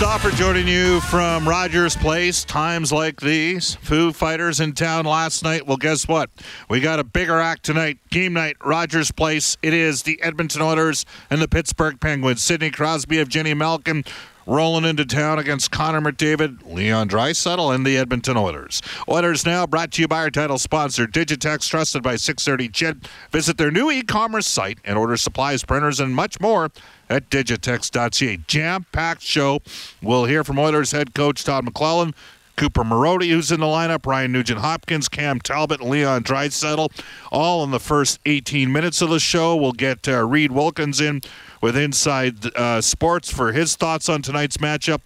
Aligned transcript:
Bob 0.00 0.22
joining 0.32 0.66
you 0.66 0.98
from 1.02 1.46
Rogers 1.46 1.94
Place. 1.94 2.42
Times 2.42 2.90
like 2.90 3.20
these. 3.20 3.74
Foo 3.82 4.14
Fighters 4.14 4.58
in 4.58 4.72
town 4.72 5.04
last 5.04 5.44
night. 5.44 5.66
Well, 5.66 5.76
guess 5.76 6.08
what? 6.08 6.30
We 6.70 6.80
got 6.80 6.98
a 6.98 7.04
bigger 7.04 7.38
act 7.38 7.64
tonight. 7.64 7.98
Game 8.08 8.32
night, 8.32 8.56
Rogers 8.64 9.10
Place. 9.10 9.58
It 9.62 9.74
is 9.74 10.04
the 10.04 10.18
Edmonton 10.22 10.62
Oilers 10.62 11.04
and 11.28 11.42
the 11.42 11.48
Pittsburgh 11.48 12.00
Penguins. 12.00 12.42
Sidney 12.42 12.70
Crosby 12.70 13.16
Evgeni 13.16 13.54
Malkin 13.54 14.04
rolling 14.46 14.84
into 14.84 15.04
town 15.04 15.38
against 15.38 15.70
Connor 15.70 16.00
McDavid, 16.00 16.72
Leon 16.72 17.08
Draisaitl, 17.08 17.74
and 17.74 17.86
the 17.86 17.96
Edmonton 17.96 18.36
Oilers. 18.36 18.82
Oilers 19.08 19.46
now 19.46 19.66
brought 19.66 19.92
to 19.92 20.02
you 20.02 20.08
by 20.08 20.18
our 20.18 20.30
title 20.30 20.58
sponsor, 20.58 21.06
Digitex, 21.06 21.68
trusted 21.68 22.02
by 22.02 22.16
630 22.16 22.68
Ched. 22.68 23.06
Visit 23.30 23.58
their 23.58 23.70
new 23.70 23.90
e-commerce 23.90 24.46
site 24.46 24.78
and 24.84 24.98
order 24.98 25.16
supplies, 25.16 25.64
printers, 25.64 26.00
and 26.00 26.14
much 26.14 26.40
more 26.40 26.70
at 27.08 27.28
digitex.ca. 27.30 28.38
Jam-packed 28.46 29.22
show. 29.22 29.60
We'll 30.02 30.24
hear 30.24 30.44
from 30.44 30.58
Oilers 30.58 30.92
head 30.92 31.14
coach 31.14 31.44
Todd 31.44 31.66
McLellan. 31.66 32.14
Cooper 32.60 32.84
Marody, 32.84 33.30
who's 33.30 33.50
in 33.50 33.60
the 33.60 33.66
lineup, 33.66 34.04
Ryan 34.04 34.32
Nugent 34.32 34.60
Hopkins, 34.60 35.08
Cam 35.08 35.40
Talbot, 35.40 35.80
and 35.80 35.88
Leon 35.88 36.24
Draisaitl, 36.24 36.90
all 37.32 37.64
in 37.64 37.70
the 37.70 37.80
first 37.80 38.20
18 38.26 38.70
minutes 38.70 39.00
of 39.00 39.08
the 39.08 39.18
show. 39.18 39.56
We'll 39.56 39.72
get 39.72 40.06
uh, 40.06 40.26
Reed 40.26 40.52
Wilkins 40.52 41.00
in 41.00 41.22
with 41.60 41.76
Inside 41.76 42.54
uh, 42.56 42.80
Sports 42.80 43.32
for 43.32 43.52
his 43.52 43.76
thoughts 43.76 44.08
on 44.08 44.22
tonight's 44.22 44.56
matchup. 44.58 45.00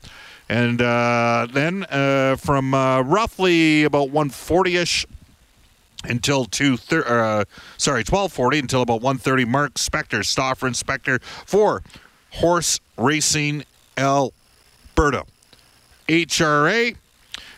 And 0.48 0.81
uh, 0.81 1.47
then 1.50 1.84
uh, 1.84 2.37
from 2.37 2.75
uh, 2.75 3.03
roughly 3.03 3.84
about 3.84 4.10
140-ish 4.10 5.06
until 6.06 6.44
2 6.44 6.75
uh, 6.75 7.44
sorry 7.78 8.00
1240 8.00 8.59
until 8.59 8.82
about 8.82 9.00
130 9.00 9.47
mark 9.47 9.75
spector 9.75 10.22
Stauffer 10.22 10.66
and 10.66 10.76
spector 10.76 11.22
for 11.22 11.82
horse 12.31 12.78
racing 12.98 13.65
alberta 13.97 15.25
hra 16.06 16.94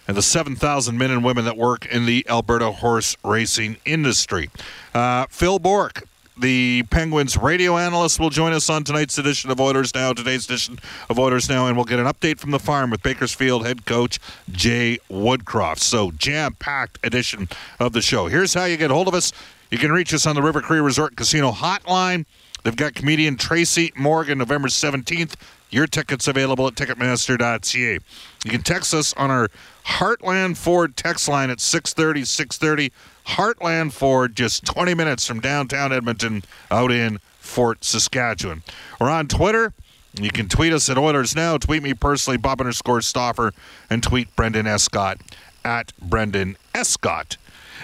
and 0.08 0.16
the 0.16 0.22
7,000 0.22 0.96
men 0.96 1.10
and 1.10 1.24
women 1.24 1.44
that 1.44 1.56
work 1.56 1.86
in 1.86 2.06
the 2.06 2.24
Alberta 2.28 2.70
horse 2.70 3.16
racing 3.24 3.76
industry. 3.84 4.50
Uh, 4.94 5.26
Phil 5.28 5.58
Bourque, 5.58 6.04
the 6.38 6.84
Penguins 6.90 7.36
radio 7.36 7.78
analyst, 7.78 8.20
will 8.20 8.30
join 8.30 8.52
us 8.52 8.68
on 8.68 8.84
tonight's 8.84 9.16
edition 9.18 9.50
of 9.50 9.60
Oilers 9.60 9.94
Now, 9.94 10.12
today's 10.12 10.44
edition 10.44 10.78
of 11.08 11.18
Oilers 11.18 11.48
Now, 11.48 11.66
and 11.66 11.76
we'll 11.76 11.86
get 11.86 11.98
an 11.98 12.06
update 12.06 12.38
from 12.38 12.50
the 12.50 12.58
farm 12.58 12.90
with 12.90 13.02
Bakersfield 13.02 13.66
head 13.66 13.86
coach 13.86 14.18
Jay 14.50 14.98
Woodcroft. 15.10 15.78
So, 15.78 16.10
jam 16.10 16.54
packed 16.54 16.98
edition 17.04 17.48
of 17.80 17.92
the 17.92 18.02
show. 18.02 18.26
Here's 18.26 18.54
how 18.54 18.64
you 18.64 18.76
get 18.76 18.90
hold 18.90 19.08
of 19.08 19.14
us 19.14 19.32
you 19.70 19.78
can 19.78 19.90
reach 19.90 20.14
us 20.14 20.26
on 20.26 20.34
the 20.34 20.42
River 20.42 20.60
Cree 20.60 20.80
Resort 20.80 21.16
Casino 21.16 21.50
hotline. 21.50 22.24
They've 22.62 22.76
got 22.76 22.94
comedian 22.94 23.36
Tracy 23.36 23.92
Morgan 23.96 24.38
November 24.38 24.68
17th. 24.68 25.34
Your 25.70 25.86
tickets 25.86 26.28
available 26.28 26.66
at 26.68 26.74
Ticketmaster.ca. 26.74 27.98
You 28.44 28.50
can 28.50 28.62
text 28.62 28.94
us 28.94 29.12
on 29.14 29.30
our 29.30 29.48
Heartland 29.86 30.56
Ford 30.56 30.96
text 30.96 31.28
line 31.28 31.48
at 31.50 31.60
630 31.60 32.24
630. 32.24 32.92
Heartland 33.26 33.92
Ford, 33.92 34.36
just 34.36 34.64
20 34.64 34.94
minutes 34.94 35.26
from 35.26 35.40
downtown 35.40 35.92
Edmonton 35.92 36.42
out 36.70 36.92
in 36.92 37.18
Fort 37.38 37.84
Saskatchewan. 37.84 38.62
We're 39.00 39.10
on 39.10 39.28
Twitter. 39.28 39.72
You 40.20 40.30
can 40.30 40.48
tweet 40.48 40.72
us 40.72 40.88
at 40.88 40.98
Oilers 40.98 41.36
Now. 41.36 41.58
Tweet 41.58 41.82
me 41.82 41.94
personally, 41.94 42.36
Bob 42.36 42.60
underscore 42.60 43.00
Stauffer, 43.02 43.52
and 43.90 44.02
tweet 44.02 44.34
Brendan 44.34 44.66
Escott 44.66 45.20
at 45.64 45.92
Brendan 46.00 46.56
Escott. 46.74 47.36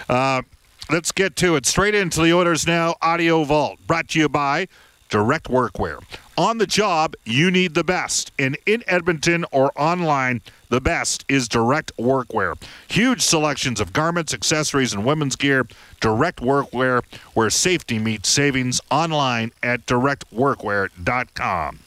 Uh, 0.09 0.41
let's 0.89 1.11
get 1.11 1.35
to 1.37 1.55
it. 1.55 1.65
Straight 1.65 1.95
into 1.95 2.21
the 2.21 2.33
Oilers 2.33 2.65
Now 2.65 2.95
Audio 3.01 3.43
Vault, 3.43 3.79
brought 3.85 4.09
to 4.09 4.19
you 4.19 4.29
by 4.29 4.67
Direct 5.09 5.47
Workwear. 5.47 6.03
On 6.37 6.57
the 6.57 6.65
job, 6.65 7.15
you 7.23 7.51
need 7.51 7.75
the 7.75 7.83
best. 7.83 8.31
And 8.39 8.57
in 8.65 8.83
Edmonton 8.87 9.45
or 9.51 9.71
online, 9.75 10.41
the 10.73 10.81
best 10.81 11.23
is 11.29 11.47
Direct 11.47 11.95
Workwear. 11.97 12.59
Huge 12.87 13.21
selections 13.21 13.79
of 13.79 13.93
garments, 13.93 14.33
accessories, 14.33 14.91
and 14.91 15.05
women's 15.05 15.35
gear. 15.35 15.67
Direct 16.01 16.39
Workwear, 16.39 17.03
where 17.35 17.51
safety 17.51 17.99
meets 17.99 18.27
savings, 18.27 18.81
online 18.89 19.51
at 19.61 19.85
directworkwear.com. 19.85 21.79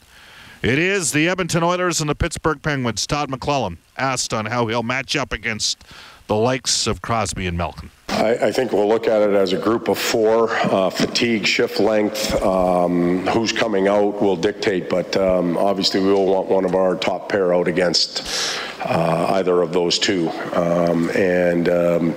It 0.63 0.79
is 0.79 1.11
the 1.11 1.27
Edmonton 1.27 1.63
Oilers 1.63 1.99
and 1.99 2.09
the 2.09 2.15
Pittsburgh 2.15 2.61
Penguins. 2.61 3.05
Todd 3.05 3.29
McLellan 3.29 3.75
asked 3.97 4.33
on 4.33 4.45
how 4.45 4.67
he'll 4.67 4.83
match 4.83 5.17
up 5.17 5.33
against 5.33 5.83
the 6.27 6.35
likes 6.35 6.87
of 6.87 7.01
Crosby 7.01 7.45
and 7.45 7.57
Malkin. 7.57 7.91
I, 8.17 8.47
I 8.47 8.51
think 8.51 8.71
we'll 8.71 8.87
look 8.87 9.07
at 9.07 9.21
it 9.21 9.35
as 9.35 9.53
a 9.53 9.57
group 9.57 9.89
of 9.89 9.99
four. 9.99 10.49
Uh, 10.49 10.89
fatigue, 10.89 11.45
shift 11.45 11.79
length, 11.79 12.33
um, 12.41 13.27
who's 13.27 13.51
coming 13.51 13.87
out 13.87 14.19
will 14.19 14.35
dictate, 14.35 14.89
but 14.89 15.15
um, 15.15 15.55
obviously 15.55 16.01
we 16.01 16.11
will 16.11 16.25
want 16.25 16.47
one 16.47 16.65
of 16.65 16.73
our 16.73 16.95
top 16.95 17.29
pair 17.29 17.53
out 17.53 17.67
against 17.67 18.59
uh, 18.81 19.33
either 19.35 19.61
of 19.61 19.71
those 19.71 19.99
two. 19.99 20.29
Um, 20.53 21.11
and 21.11 21.69
um, 21.69 22.15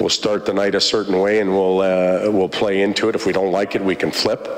we'll 0.00 0.08
start 0.08 0.46
the 0.46 0.54
night 0.54 0.74
a 0.74 0.80
certain 0.80 1.20
way 1.20 1.40
and 1.40 1.50
we'll, 1.50 1.80
uh, 1.82 2.30
we'll 2.30 2.48
play 2.48 2.80
into 2.80 3.10
it. 3.10 3.14
If 3.14 3.26
we 3.26 3.34
don't 3.34 3.52
like 3.52 3.74
it, 3.74 3.84
we 3.84 3.94
can 3.94 4.10
flip. 4.10 4.48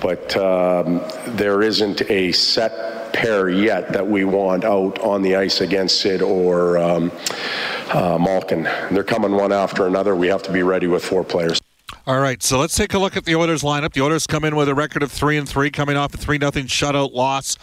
But 0.00 0.34
um, 0.36 1.02
there 1.26 1.60
isn't 1.60 2.10
a 2.10 2.32
set 2.32 3.12
pair 3.12 3.50
yet 3.50 3.92
that 3.92 4.06
we 4.06 4.24
want 4.24 4.64
out 4.64 4.98
on 5.00 5.22
the 5.22 5.36
ice 5.36 5.60
against 5.60 6.00
Sid 6.00 6.22
or 6.22 6.78
um, 6.78 7.12
uh, 7.94 8.18
Malkin. 8.18 8.64
They're 8.90 9.04
coming 9.04 9.32
one 9.32 9.52
after 9.52 9.86
another. 9.86 10.14
We 10.14 10.28
have 10.28 10.42
to 10.44 10.52
be 10.52 10.62
ready 10.62 10.86
with 10.86 11.04
four 11.04 11.24
players. 11.24 11.60
All 12.06 12.20
right, 12.20 12.42
so 12.42 12.58
let's 12.58 12.74
take 12.74 12.94
a 12.94 12.98
look 12.98 13.16
at 13.16 13.24
the 13.24 13.36
Oilers 13.36 13.62
lineup. 13.62 13.92
The 13.92 14.00
Oilers 14.00 14.26
come 14.26 14.44
in 14.44 14.56
with 14.56 14.68
a 14.68 14.74
record 14.74 15.02
of 15.02 15.12
three 15.12 15.36
and 15.36 15.48
three, 15.48 15.70
coming 15.70 15.96
off 15.96 16.14
a 16.14 16.16
three 16.16 16.38
nothing 16.38 16.66
shutout 16.66 17.12
loss 17.12 17.56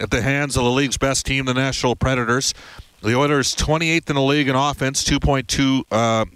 at 0.00 0.10
the 0.10 0.22
hands 0.22 0.56
of 0.56 0.64
the 0.64 0.70
league's 0.70 0.98
best 0.98 1.26
team, 1.26 1.46
the 1.46 1.54
Nashville 1.54 1.96
Predators. 1.96 2.54
The 3.02 3.16
Oilers 3.16 3.56
28th 3.56 4.10
in 4.10 4.14
the 4.14 4.22
league 4.22 4.48
in 4.48 4.54
offense, 4.54 5.02
2.2 5.04 5.82
uh, 5.90 6.26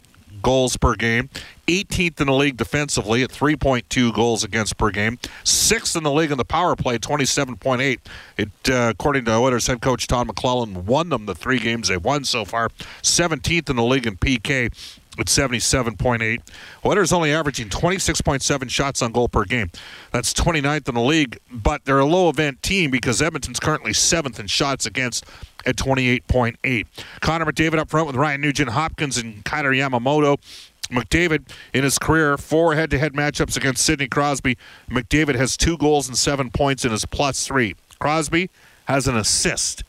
goals 0.43 0.77
per 0.77 0.97
game. 0.97 1.31
18th 1.67 2.21
in 2.21 2.27
the 2.27 2.33
league 2.33 2.57
defensively 2.57 3.23
at 3.23 3.31
3.2 3.31 4.15
goals 4.15 4.45
against 4.45 4.77
per 4.77 4.91
game. 4.91 5.19
Sixth 5.45 5.97
in 5.97 6.03
the 6.03 6.13
league 6.13 6.31
in 6.31 6.39
the 6.39 6.45
power 6.45 6.77
play, 6.77 6.99
27.8. 6.99 7.99
It, 8.37 8.49
uh, 8.69 8.91
according 8.91 9.25
to 9.27 9.35
Oilers 9.35 9.67
head 9.67 9.81
coach 9.81 10.07
Todd 10.07 10.29
McLellan, 10.29 10.85
won 10.85 11.09
them 11.09 11.27
the 11.27 11.35
three 11.35 11.59
games 11.59 11.89
they've 11.89 12.03
won 12.03 12.25
so 12.25 12.45
far. 12.45 12.69
17th 13.03 13.71
in 13.71 13.77
the 13.77 13.85
league 13.85 14.07
in 14.07 14.17
PK 14.17 14.71
at 15.19 15.27
77.8. 15.27 16.41
Oilers 16.85 17.13
only 17.13 17.33
averaging 17.33 17.69
26.7 17.69 18.71
shots 18.71 19.03
on 19.03 19.13
goal 19.13 19.29
per 19.29 19.45
game. 19.45 19.71
That's 20.13 20.33
29th 20.35 20.89
in 20.89 20.95
the 20.95 21.01
league, 21.01 21.39
but 21.51 21.85
they're 21.85 21.99
a 21.99 22.07
low 22.07 22.29
event 22.29 22.63
team 22.63 22.91
because 22.91 23.23
Edmonton's 23.23 23.61
currently 23.61 23.93
seventh 23.93 24.39
in 24.39 24.47
shots 24.47 24.87
against 24.87 25.25
at 25.65 25.77
28.8. 25.77 26.87
Connor 27.21 27.45
McDavid 27.45 27.79
up 27.79 27.91
front 27.91 28.07
with 28.07 28.17
Ryan 28.17 28.41
Nugent 28.41 28.71
Hopkins 28.71 29.19
and 29.19 29.45
Kailer 29.45 29.73
Yamamoto. 29.73 30.39
McDavid, 30.89 31.49
in 31.73 31.85
his 31.85 31.99
career, 31.99 32.37
four 32.37 32.75
head 32.75 32.91
to 32.91 32.99
head 32.99 33.13
matchups 33.13 33.57
against 33.57 33.85
Sidney 33.85 34.09
Crosby. 34.09 34.57
McDavid 34.91 35.35
has 35.35 35.57
two 35.57 35.77
goals 35.77 36.09
and 36.09 36.17
seven 36.17 36.51
points 36.51 36.85
in 36.85 36.91
his 36.91 37.05
plus 37.05 37.47
three. 37.47 37.75
Crosby 37.99 38.51
has 38.87 39.09
an 39.09 39.17
assist 39.17 39.83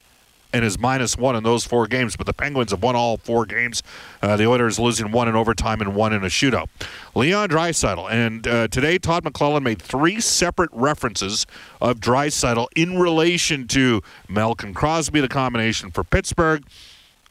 and 0.53 0.63
is 0.63 0.79
minus 0.79 1.17
one 1.17 1.35
in 1.35 1.43
those 1.43 1.65
four 1.65 1.87
games. 1.87 2.15
But 2.15 2.25
the 2.25 2.33
Penguins 2.33 2.71
have 2.71 2.81
won 2.81 2.95
all 2.95 3.17
four 3.17 3.45
games. 3.45 3.83
Uh, 4.21 4.37
the 4.37 4.47
Oilers 4.47 4.79
losing 4.79 5.11
one 5.11 5.27
in 5.27 5.35
overtime 5.35 5.81
and 5.81 5.93
one 5.93 6.13
in 6.13 6.23
a 6.23 6.27
shootout. 6.27 6.67
Leon 7.15 7.49
Draisaitl. 7.49 8.09
And 8.09 8.47
uh, 8.47 8.67
today, 8.69 8.97
Todd 8.97 9.23
McLellan 9.23 9.63
made 9.63 9.81
three 9.81 10.19
separate 10.19 10.69
references 10.71 11.45
of 11.81 11.99
Draisaitl 11.99 12.67
in 12.75 12.97
relation 12.99 13.67
to 13.67 14.01
Malkin 14.29 14.73
Crosby, 14.73 15.19
the 15.19 15.27
combination 15.27 15.91
for 15.91 16.03
Pittsburgh, 16.03 16.63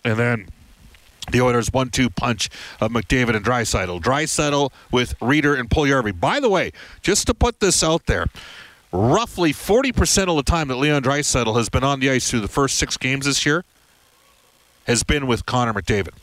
and 0.04 0.18
then 0.18 0.48
the 1.30 1.40
Oilers 1.40 1.72
one-two 1.72 2.10
punch 2.10 2.48
of 2.80 2.90
McDavid 2.90 3.36
and 3.36 3.44
Draisaitl. 3.44 4.00
Draisaitl 4.00 4.70
with 4.90 5.18
Rieder 5.20 5.58
and 5.58 5.68
Puljujarvi. 5.68 6.18
By 6.18 6.40
the 6.40 6.48
way, 6.48 6.72
just 7.02 7.26
to 7.26 7.34
put 7.34 7.60
this 7.60 7.82
out 7.82 8.06
there, 8.06 8.26
roughly 8.92 9.52
40% 9.52 10.28
of 10.28 10.36
the 10.36 10.42
time 10.42 10.68
that 10.68 10.76
Leon 10.76 11.02
Draisaitl 11.02 11.56
has 11.56 11.68
been 11.68 11.84
on 11.84 12.00
the 12.00 12.10
ice 12.10 12.30
through 12.30 12.40
the 12.40 12.48
first 12.48 12.78
six 12.78 12.96
games 12.96 13.26
this 13.26 13.44
year 13.44 13.64
has 14.86 15.02
been 15.02 15.26
with 15.26 15.46
Connor 15.46 15.74
McDavid. 15.74 16.14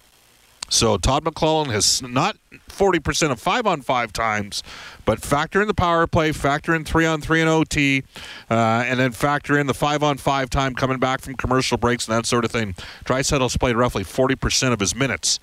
So 0.74 0.98
Todd 0.98 1.24
McLellan 1.24 1.68
has 1.68 2.02
not 2.02 2.36
40% 2.68 3.30
of 3.30 3.40
five 3.40 3.68
on 3.68 3.81
five 3.81 4.12
times, 4.12 4.64
but 5.06 5.22
factor 5.22 5.62
in 5.62 5.68
the 5.68 5.74
power 5.75 6.08
play, 6.08 6.31
factor 6.31 6.74
in 6.74 6.84
three 6.84 7.06
on 7.06 7.22
three 7.22 7.42
and 7.42 7.50
OT, 7.50 8.04
uh, 8.50 8.54
and 8.54 9.00
then 9.00 9.12
factor 9.12 9.60
in 9.60 9.68
the 9.68 9.75
five 9.75 10.02
on 10.02 10.18
five 10.18 10.50
time 10.50 10.74
coming 10.74 10.98
back 10.98 11.22
from 11.22 11.36
commercial 11.36 11.78
breaks 11.78 12.08
and 12.08 12.18
that 12.18 12.25
sort 12.25 12.44
of 12.44 12.50
thing. 12.50 12.74
Draisaitl's 13.06 13.56
played 13.56 13.75
roughly 13.75 14.04
40% 14.04 14.74
of 14.74 14.80
his 14.80 14.96
minutes 14.96 15.40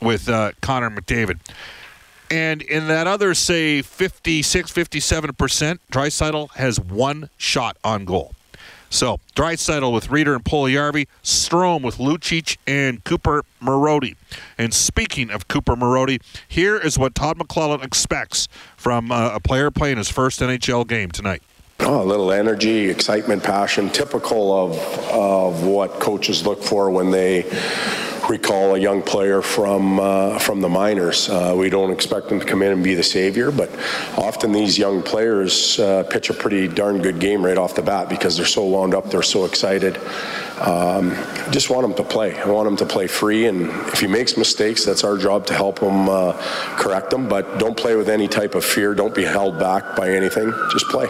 with 0.00 0.30
uh, 0.30 0.52
Connor 0.62 0.90
McDavid. 0.90 1.40
And 2.30 2.62
in 2.62 2.88
that 2.88 3.06
other, 3.06 3.34
say, 3.34 3.82
56, 3.82 4.72
57%, 4.72 5.78
Draisaitl 5.92 6.50
has 6.52 6.80
one 6.80 7.28
shot 7.36 7.76
on 7.84 8.06
goal. 8.06 8.32
So, 8.90 9.20
Draisaitl 9.34 9.92
with 9.92 10.08
Rieder 10.08 10.34
and 10.34 10.44
Puljujarvi, 10.44 11.06
Strome 11.22 11.82
with 11.82 11.98
Lucic 11.98 12.56
and 12.66 13.04
Cooper 13.04 13.44
Marody. 13.60 14.16
And 14.56 14.72
speaking 14.72 15.30
of 15.30 15.46
Cooper 15.48 15.76
Marody, 15.76 16.22
here 16.46 16.76
is 16.76 16.98
what 16.98 17.14
Todd 17.14 17.38
McLellan 17.38 17.84
expects 17.84 18.48
from 18.76 19.12
uh, 19.12 19.34
a 19.34 19.40
player 19.40 19.70
playing 19.70 19.98
his 19.98 20.08
first 20.08 20.40
NHL 20.40 20.86
game 20.86 21.10
tonight. 21.10 21.42
Oh, 21.80 22.02
a 22.02 22.04
little 22.04 22.32
energy, 22.32 22.90
excitement, 22.90 23.42
passion, 23.42 23.88
typical 23.88 24.52
of 24.52 24.78
of 25.10 25.64
what 25.64 26.00
coaches 26.00 26.44
look 26.44 26.62
for 26.62 26.90
when 26.90 27.10
they 27.10 27.50
recall 28.28 28.74
a 28.74 28.78
young 28.78 29.00
player 29.00 29.40
from 29.40 29.98
uh, 29.98 30.38
from 30.38 30.60
the 30.60 30.68
minors. 30.68 31.30
Uh, 31.30 31.54
we 31.56 31.70
don't 31.70 31.90
expect 31.90 32.28
them 32.28 32.40
to 32.40 32.44
come 32.44 32.60
in 32.60 32.72
and 32.72 32.84
be 32.84 32.94
the 32.94 33.02
savior, 33.02 33.50
but 33.50 33.70
often 34.18 34.52
these 34.52 34.76
young 34.76 35.02
players 35.02 35.78
uh, 35.78 36.02
pitch 36.10 36.28
a 36.28 36.34
pretty 36.34 36.68
darn 36.68 37.00
good 37.00 37.20
game 37.20 37.42
right 37.42 37.56
off 37.56 37.74
the 37.74 37.80
bat 37.80 38.10
because 38.10 38.36
they're 38.36 38.44
so 38.44 38.66
wound 38.66 38.94
up, 38.94 39.08
they're 39.10 39.22
so 39.22 39.46
excited. 39.46 39.96
Um, 40.60 41.12
just 41.52 41.70
want 41.70 41.82
them 41.82 41.94
to 41.94 42.04
play. 42.04 42.38
I 42.38 42.50
want 42.50 42.66
them 42.66 42.76
to 42.76 42.86
play 42.86 43.06
free, 43.06 43.46
and 43.46 43.70
if 43.92 44.00
he 44.00 44.08
makes 44.08 44.36
mistakes, 44.36 44.84
that's 44.84 45.04
our 45.04 45.16
job 45.16 45.46
to 45.46 45.54
help 45.54 45.78
him 45.78 46.08
uh, 46.10 46.32
correct 46.76 47.08
them. 47.08 47.30
But 47.30 47.58
don't 47.58 47.78
play 47.78 47.96
with 47.96 48.10
any 48.10 48.28
type 48.28 48.54
of 48.54 48.62
fear. 48.62 48.94
Don't 48.94 49.14
be 49.14 49.24
held 49.24 49.58
back 49.58 49.96
by 49.96 50.10
anything. 50.10 50.52
Just 50.70 50.84
play. 50.88 51.08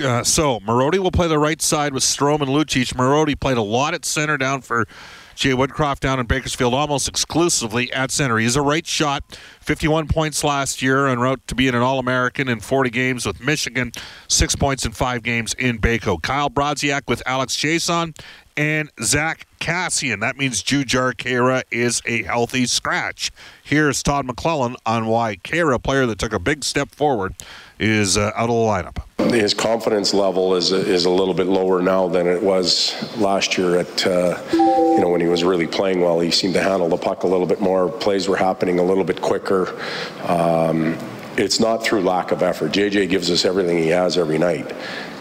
Uh, 0.00 0.22
so 0.22 0.60
Marody 0.60 0.98
will 0.98 1.10
play 1.10 1.28
the 1.28 1.38
right 1.38 1.60
side 1.60 1.92
with 1.92 2.02
Strome 2.02 2.40
and 2.40 2.50
Lucic. 2.50 2.94
Marody 2.94 3.38
played 3.38 3.56
a 3.56 3.62
lot 3.62 3.94
at 3.94 4.04
center 4.04 4.36
down 4.36 4.60
for 4.60 4.86
Jay 5.34 5.50
Woodcroft 5.50 6.00
down 6.00 6.18
in 6.18 6.26
Bakersfield 6.26 6.74
almost 6.74 7.08
exclusively 7.08 7.92
at 7.92 8.10
center. 8.10 8.38
He's 8.38 8.56
a 8.56 8.62
right 8.62 8.86
shot, 8.86 9.22
51 9.60 10.08
points 10.08 10.42
last 10.42 10.82
year 10.82 11.06
en 11.06 11.20
route 11.20 11.40
to 11.46 11.54
being 11.54 11.74
an 11.74 11.80
All 11.80 11.98
American 11.98 12.48
in 12.48 12.60
40 12.60 12.90
games 12.90 13.24
with 13.24 13.40
Michigan, 13.40 13.92
six 14.26 14.56
points 14.56 14.84
in 14.84 14.92
five 14.92 15.22
games 15.22 15.54
in 15.54 15.78
Baco. 15.78 16.20
Kyle 16.20 16.50
Brodziak 16.50 17.02
with 17.06 17.22
Alex 17.24 17.56
Chiasson 17.56 18.18
and 18.56 18.90
Zack 19.00 19.46
Kassian. 19.60 20.20
That 20.20 20.36
means 20.36 20.62
Jujhar 20.62 21.14
Khaira 21.14 21.62
is 21.70 22.02
a 22.04 22.24
healthy 22.24 22.66
scratch. 22.66 23.30
Here's 23.62 24.02
Todd 24.02 24.26
McLellan 24.26 24.74
on 24.84 25.06
why 25.06 25.36
Khaira, 25.36 25.80
player 25.82 26.04
that 26.06 26.18
took 26.18 26.32
a 26.32 26.40
big 26.40 26.64
step 26.64 26.90
forward, 26.94 27.34
is 27.78 28.16
uh, 28.16 28.32
out 28.34 28.48
of 28.50 28.56
the 28.56 28.62
lineup. 28.92 29.07
His 29.18 29.52
confidence 29.52 30.14
level 30.14 30.54
is 30.54 30.72
is 30.72 31.04
a 31.04 31.10
little 31.10 31.34
bit 31.34 31.48
lower 31.48 31.82
now 31.82 32.08
than 32.08 32.26
it 32.26 32.42
was 32.42 32.94
last 33.18 33.58
year. 33.58 33.78
At 33.80 34.06
uh, 34.06 34.40
you 34.52 35.00
know 35.00 35.08
when 35.10 35.20
he 35.20 35.26
was 35.26 35.44
really 35.44 35.66
playing 35.66 36.00
well, 36.00 36.20
he 36.20 36.30
seemed 36.30 36.54
to 36.54 36.62
handle 36.62 36.88
the 36.88 36.96
puck 36.96 37.24
a 37.24 37.26
little 37.26 37.46
bit 37.46 37.60
more. 37.60 37.90
Plays 37.90 38.26
were 38.28 38.36
happening 38.36 38.78
a 38.78 38.82
little 38.82 39.04
bit 39.04 39.20
quicker. 39.20 39.78
Um, 40.22 40.96
it's 41.36 41.60
not 41.60 41.84
through 41.84 42.02
lack 42.02 42.30
of 42.30 42.42
effort. 42.42 42.72
JJ 42.72 43.10
gives 43.10 43.30
us 43.30 43.44
everything 43.44 43.78
he 43.78 43.88
has 43.88 44.16
every 44.16 44.38
night, 44.38 44.72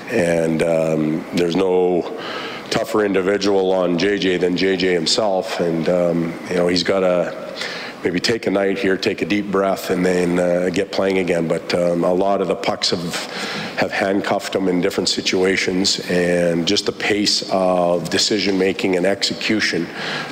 and 0.10 0.64
um, 0.64 1.26
there's 1.34 1.56
no 1.56 2.02
tougher 2.70 3.04
individual 3.04 3.72
on 3.74 3.98
JJ 3.98 4.40
than 4.40 4.56
JJ 4.56 4.94
himself. 4.94 5.60
And 5.60 5.90
um, 5.90 6.40
you 6.50 6.56
know 6.56 6.68
he's 6.68 6.84
got 6.84 7.04
a 7.04 7.56
maybe 8.04 8.20
take 8.20 8.48
a 8.48 8.52
night 8.52 8.78
here, 8.78 8.96
take 8.96 9.22
a 9.22 9.26
deep 9.26 9.52
breath, 9.52 9.90
and 9.90 10.06
then 10.06 10.40
uh, 10.40 10.70
get 10.70 10.92
playing 10.92 11.18
again. 11.18 11.48
But 11.48 11.74
um, 11.74 12.04
a 12.04 12.14
lot 12.14 12.42
of 12.42 12.48
the 12.48 12.56
pucks 12.56 12.92
have 12.92 13.67
have 13.78 13.92
handcuffed 13.92 14.56
him 14.56 14.68
in 14.68 14.82
different 14.82 15.08
situations, 15.08 16.00
and 16.10 16.68
just 16.68 16.88
the 16.88 16.92
pace 16.92 17.48
of 17.52 18.10
decision 18.10 18.58
making 18.58 18.98
and 18.98 19.06
execution. 19.06 19.86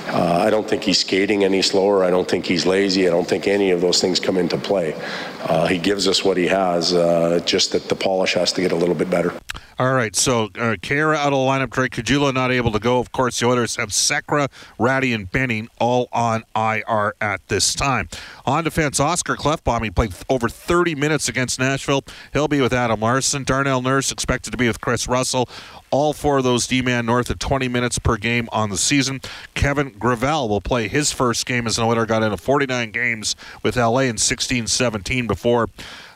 Uh, 0.08 0.42
I 0.46 0.50
don't 0.50 0.68
think 0.68 0.84
he's 0.84 1.00
skating 1.00 1.44
any 1.44 1.62
slower. 1.62 2.04
I 2.04 2.10
don't 2.10 2.28
think 2.28 2.46
he's 2.46 2.66
lazy. 2.66 3.08
I 3.08 3.12
don't 3.12 3.28
think 3.28 3.48
any 3.48 3.70
of 3.70 3.82
those 3.82 4.02
things 4.02 4.20
come 4.20 4.38
into 4.38 4.58
play. 4.58 4.96
Uh, 5.44 5.68
he 5.68 5.78
gives 5.78 6.08
us 6.08 6.26
what 6.26 6.38
he 6.38 6.48
has, 6.48 6.94
uh, 6.94 7.40
just 7.46 7.72
that 7.74 7.88
the 7.88 7.96
polish 7.96 8.34
has 8.34 8.52
to 8.54 8.62
get 8.62 8.72
a 8.72 8.76
little 8.76 8.96
bit 8.96 9.12
better. 9.12 9.32
All 9.78 9.94
right, 9.94 10.16
so 10.16 10.46
uh, 10.46 10.80
Khaira 10.80 11.18
out 11.18 11.28
of 11.28 11.32
the 11.32 11.38
lineup. 11.38 11.70
Drake 11.70 11.92
Caggiula 11.92 12.34
not 12.34 12.50
able 12.50 12.72
to 12.72 12.80
go. 12.80 13.00
Of 13.00 13.12
course, 13.12 13.42
the 13.42 13.48
Oilers 13.48 13.76
have 13.76 13.90
Sekera, 13.90 14.50
Rattie, 14.80 15.12
and 15.12 15.30
Benning 15.30 15.68
all 15.82 16.08
on 16.14 16.46
IR 16.56 17.14
at 17.20 17.46
this 17.50 17.76
time. 17.76 18.08
On 18.46 18.64
defense, 18.64 19.02
Oscar 19.02 19.36
Klefbom. 19.36 19.84
He 19.84 19.92
played 19.92 20.14
over 20.30 20.48
30 20.48 20.96
minutes 20.96 21.28
against 21.28 21.60
Nashville. 21.60 22.06
He'll 22.32 22.48
be 22.48 22.62
with 22.62 22.72
Adam 22.72 23.02
Larsson. 23.02 23.44
Darnell 23.44 23.82
Nurse 23.82 24.14
expected 24.14 24.52
to 24.52 24.58
be 24.58 24.68
with 24.68 24.80
Kris 24.80 25.10
Russell. 25.10 25.50
All 25.92 26.14
four 26.14 26.38
of 26.38 26.46
those 26.46 26.68
D-man 26.68 27.06
north 27.06 27.30
of 27.30 27.40
20 27.40 27.68
minutes 27.68 28.00
per 28.00 28.16
game 28.16 28.48
on 28.54 28.70
the 28.70 28.78
season. 28.78 29.20
Kevin 29.56 29.90
Gravel 30.00 30.48
will 30.48 30.62
play 30.62 30.88
his 30.88 31.12
first 31.12 31.46
game 31.46 31.68
as 31.68 31.78
an 31.78 31.84
Oiler. 31.84 32.06
Got 32.06 32.24
into 32.24 32.38
49 32.38 32.92
games 32.92 33.36
with 33.62 33.76
LA 33.76 34.00
in 34.00 34.16
16-17 34.16 35.28
before. 35.28 35.68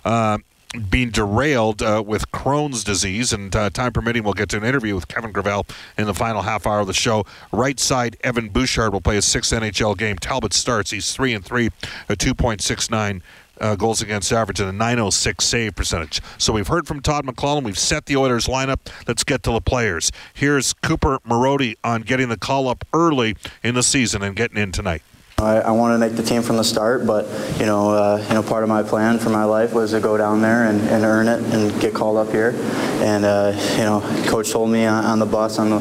Uh, 0.05 0.37
being 0.89 1.09
derailed 1.09 1.81
uh, 1.81 2.03
with 2.05 2.31
Crohn's 2.31 2.83
disease, 2.83 3.33
and 3.33 3.55
uh, 3.55 3.69
time 3.69 3.91
permitting, 3.91 4.23
we'll 4.23 4.33
get 4.33 4.49
to 4.49 4.57
an 4.57 4.63
interview 4.63 4.93
with 4.95 5.07
Kevin 5.07 5.31
Gravel 5.31 5.65
in 5.97 6.05
the 6.05 6.13
final 6.13 6.43
half 6.43 6.67
hour 6.67 6.79
of 6.79 6.87
the 6.87 6.93
show. 6.93 7.25
Right 7.51 7.79
side, 7.79 8.17
Evan 8.23 8.49
Bouchard 8.49 8.93
will 8.93 9.01
play 9.01 9.15
his 9.15 9.25
sixth 9.25 9.51
NHL 9.51 9.97
game. 9.97 10.17
Talbot 10.17 10.53
starts; 10.53 10.91
he's 10.91 11.13
three 11.13 11.33
and 11.33 11.43
three, 11.43 11.69
a 12.07 12.15
two 12.15 12.33
point 12.33 12.61
six 12.61 12.89
nine. 12.89 13.23
Uh, 13.61 13.75
goals 13.75 14.01
against 14.01 14.31
average 14.31 14.61
and 14.61 14.69
a 14.69 14.71
906 14.71 15.43
save 15.43 15.75
percentage. 15.75 16.21
So 16.37 16.53
we've 16.53 16.69
heard 16.69 16.87
from 16.87 17.01
Todd 17.01 17.25
McLellan. 17.25 17.63
We've 17.63 17.77
set 17.77 18.05
the 18.05 18.15
Oilers 18.15 18.47
lineup. 18.47 18.79
Let's 19.05 19.25
get 19.25 19.43
to 19.43 19.51
the 19.51 19.59
players. 19.59 20.13
Here's 20.33 20.71
Cooper 20.71 21.19
Marody 21.27 21.75
on 21.83 22.03
getting 22.03 22.29
the 22.29 22.37
call 22.37 22.69
up 22.69 22.85
early 22.93 23.35
in 23.61 23.75
the 23.75 23.83
season 23.83 24.23
and 24.23 24.33
getting 24.33 24.57
in 24.57 24.71
tonight. 24.71 25.01
I, 25.39 25.61
I 25.61 25.71
wanted 25.71 25.93
to 25.93 25.99
make 25.99 26.15
the 26.15 26.23
team 26.23 26.41
from 26.41 26.57
the 26.57 26.63
start, 26.63 27.05
but 27.05 27.25
you 27.59 27.65
know, 27.65 27.91
uh, 27.91 28.23
you 28.27 28.33
know, 28.33 28.43
part 28.43 28.63
of 28.63 28.69
my 28.69 28.83
plan 28.83 29.19
for 29.19 29.29
my 29.29 29.45
life 29.45 29.73
was 29.73 29.91
to 29.91 29.99
go 29.99 30.17
down 30.17 30.41
there 30.41 30.67
and, 30.67 30.81
and 30.89 31.05
earn 31.05 31.27
it 31.27 31.41
and 31.53 31.79
get 31.79 31.93
called 31.93 32.17
up 32.17 32.33
here. 32.33 32.53
And 33.01 33.23
uh, 33.23 33.53
you 33.73 33.83
know, 33.83 34.01
coach 34.27 34.51
told 34.51 34.69
me 34.69 34.85
on, 34.85 35.05
on 35.05 35.19
the 35.19 35.25
bus 35.25 35.57
on 35.57 35.69
the 35.69 35.79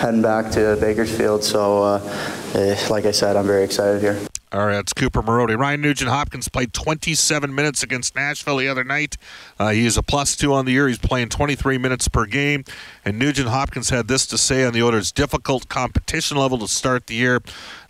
heading 0.00 0.22
back 0.22 0.50
to 0.52 0.76
Bakersfield. 0.80 1.42
So, 1.42 1.82
uh, 1.82 2.52
eh, 2.54 2.86
like 2.88 3.04
I 3.04 3.10
said, 3.10 3.36
I'm 3.36 3.46
very 3.46 3.64
excited 3.64 4.00
here. 4.00 4.39
All 4.52 4.66
right, 4.66 4.80
it's 4.80 4.92
Cooper 4.92 5.22
Marody. 5.22 5.56
Ryan 5.56 5.80
Nugent 5.80 6.10
Hopkins 6.10 6.48
played 6.48 6.72
27 6.72 7.54
minutes 7.54 7.84
against 7.84 8.16
Nashville 8.16 8.56
the 8.56 8.66
other 8.66 8.82
night. 8.82 9.16
Uh, 9.60 9.68
he 9.68 9.86
is 9.86 9.96
a 9.96 10.02
plus 10.02 10.34
two 10.34 10.52
on 10.52 10.64
the 10.64 10.72
year. 10.72 10.88
He's 10.88 10.98
playing 10.98 11.28
23 11.28 11.78
minutes 11.78 12.08
per 12.08 12.26
game. 12.26 12.64
And 13.04 13.16
Nugent 13.16 13.48
Hopkins 13.48 13.90
had 13.90 14.08
this 14.08 14.26
to 14.26 14.36
say 14.36 14.64
on 14.64 14.72
the 14.72 14.82
Oilers' 14.82 15.12
difficult 15.12 15.68
competition 15.68 16.36
level 16.36 16.58
to 16.58 16.66
start 16.66 17.06
the 17.06 17.14
year. 17.14 17.40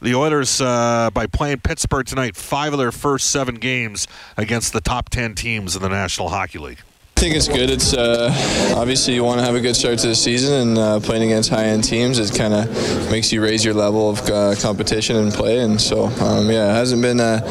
The 0.02 0.14
Oilers, 0.14 0.60
uh, 0.60 1.08
by 1.14 1.26
playing 1.26 1.60
Pittsburgh 1.60 2.04
tonight, 2.04 2.36
five 2.36 2.74
of 2.74 2.78
their 2.78 2.92
first 2.92 3.30
seven 3.30 3.54
games 3.54 4.06
against 4.36 4.74
the 4.74 4.82
top 4.82 5.08
10 5.08 5.34
teams 5.34 5.74
in 5.74 5.80
the 5.80 5.88
National 5.88 6.28
Hockey 6.28 6.58
League. 6.58 6.80
I 7.20 7.22
think 7.22 7.36
it's 7.36 7.48
good. 7.48 7.68
It's 7.68 7.92
uh, 7.92 8.32
obviously 8.74 9.12
you 9.12 9.22
want 9.24 9.40
to 9.40 9.44
have 9.44 9.54
a 9.54 9.60
good 9.60 9.76
start 9.76 9.98
to 9.98 10.06
the 10.06 10.14
season, 10.14 10.68
and 10.68 10.78
uh, 10.78 11.00
playing 11.00 11.24
against 11.24 11.50
high-end 11.50 11.84
teams, 11.84 12.18
it 12.18 12.34
kind 12.34 12.54
of 12.54 13.10
makes 13.10 13.30
you 13.30 13.42
raise 13.42 13.62
your 13.62 13.74
level 13.74 14.08
of 14.08 14.20
uh, 14.30 14.54
competition 14.58 15.16
and 15.16 15.30
play. 15.30 15.58
And 15.58 15.78
so, 15.78 16.06
um, 16.06 16.50
yeah, 16.50 16.70
it 16.70 16.74
hasn't 16.76 17.02
been 17.02 17.20
a, 17.20 17.44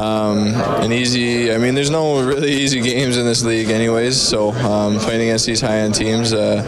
um, 0.00 0.54
an 0.80 0.92
easy. 0.92 1.52
I 1.52 1.58
mean, 1.58 1.74
there's 1.74 1.90
no 1.90 2.24
really 2.24 2.52
easy 2.52 2.80
games 2.80 3.16
in 3.16 3.26
this 3.26 3.42
league, 3.42 3.70
anyways. 3.70 4.16
So, 4.16 4.52
um, 4.52 5.00
playing 5.00 5.22
against 5.22 5.44
these 5.44 5.60
high-end 5.60 5.96
teams 5.96 6.32
uh, 6.32 6.62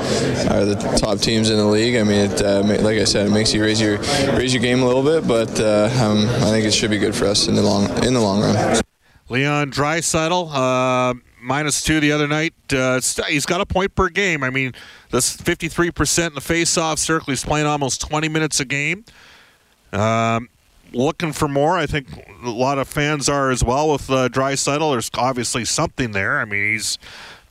are 0.51 0.65
the 0.65 0.75
top 0.99 1.21
teams 1.21 1.49
in 1.49 1.59
the 1.59 1.65
league. 1.65 1.95
I 1.95 2.03
mean, 2.03 2.29
it, 2.29 2.43
uh, 2.43 2.65
like 2.65 2.99
I 2.99 3.05
said, 3.05 3.29
it 3.29 3.31
makes 3.31 3.55
you 3.55 3.63
raise 3.63 3.81
your 3.81 3.99
raise 4.37 4.53
your 4.53 4.65
game 4.65 4.83
a 4.83 4.85
little 4.85 5.05
bit, 5.05 5.29
but 5.29 5.61
uh, 5.61 5.89
um, 6.03 6.27
I 6.43 6.51
think 6.51 6.67
it 6.67 6.75
should 6.75 6.91
be 6.91 6.99
good 6.99 7.15
for 7.15 7.27
us 7.27 7.47
in 7.47 7.55
the 7.55 7.63
long 7.63 7.85
in 8.05 8.15
the 8.15 8.21
long 8.21 8.41
run. 8.41 8.83
Leon 9.29 9.71
Draisaitl 9.71 11.23
minus 11.43 11.83
two 11.83 12.01
the 12.01 12.13
other 12.13 12.29
night. 12.29 12.55
Uh, 12.73 13.01
he's 13.29 13.47
got 13.47 13.61
a 13.61 13.67
point 13.67 13.95
per 13.95 14.09
game. 14.09 14.43
I 14.43 14.51
mean, 14.51 14.73
this 15.11 15.37
53% 15.37 16.29
in 16.29 16.35
the 16.35 16.41
face-off 16.41 16.99
circle. 16.99 17.27
He's 17.31 17.45
playing 17.45 17.67
almost 17.67 18.01
20 18.01 18.29
minutes 18.29 18.61
a 18.61 18.65
game. 18.65 19.05
Um, 19.93 20.49
looking 20.93 21.33
for 21.33 21.49
more. 21.49 21.77
I 21.77 21.87
think 21.87 22.09
a 22.43 22.51
lot 22.51 22.79
of 22.79 22.89
fans 22.89 23.29
are 23.29 23.51
as 23.51 23.63
well 23.63 23.91
with 23.93 24.09
uh, 24.11 24.29
Draisaitl. 24.29 24.93
There's 24.93 25.11
obviously 25.15 25.65
something 25.65 26.13
there. 26.13 26.41
I 26.41 26.45
mean, 26.45 26.73
he's 26.73 26.99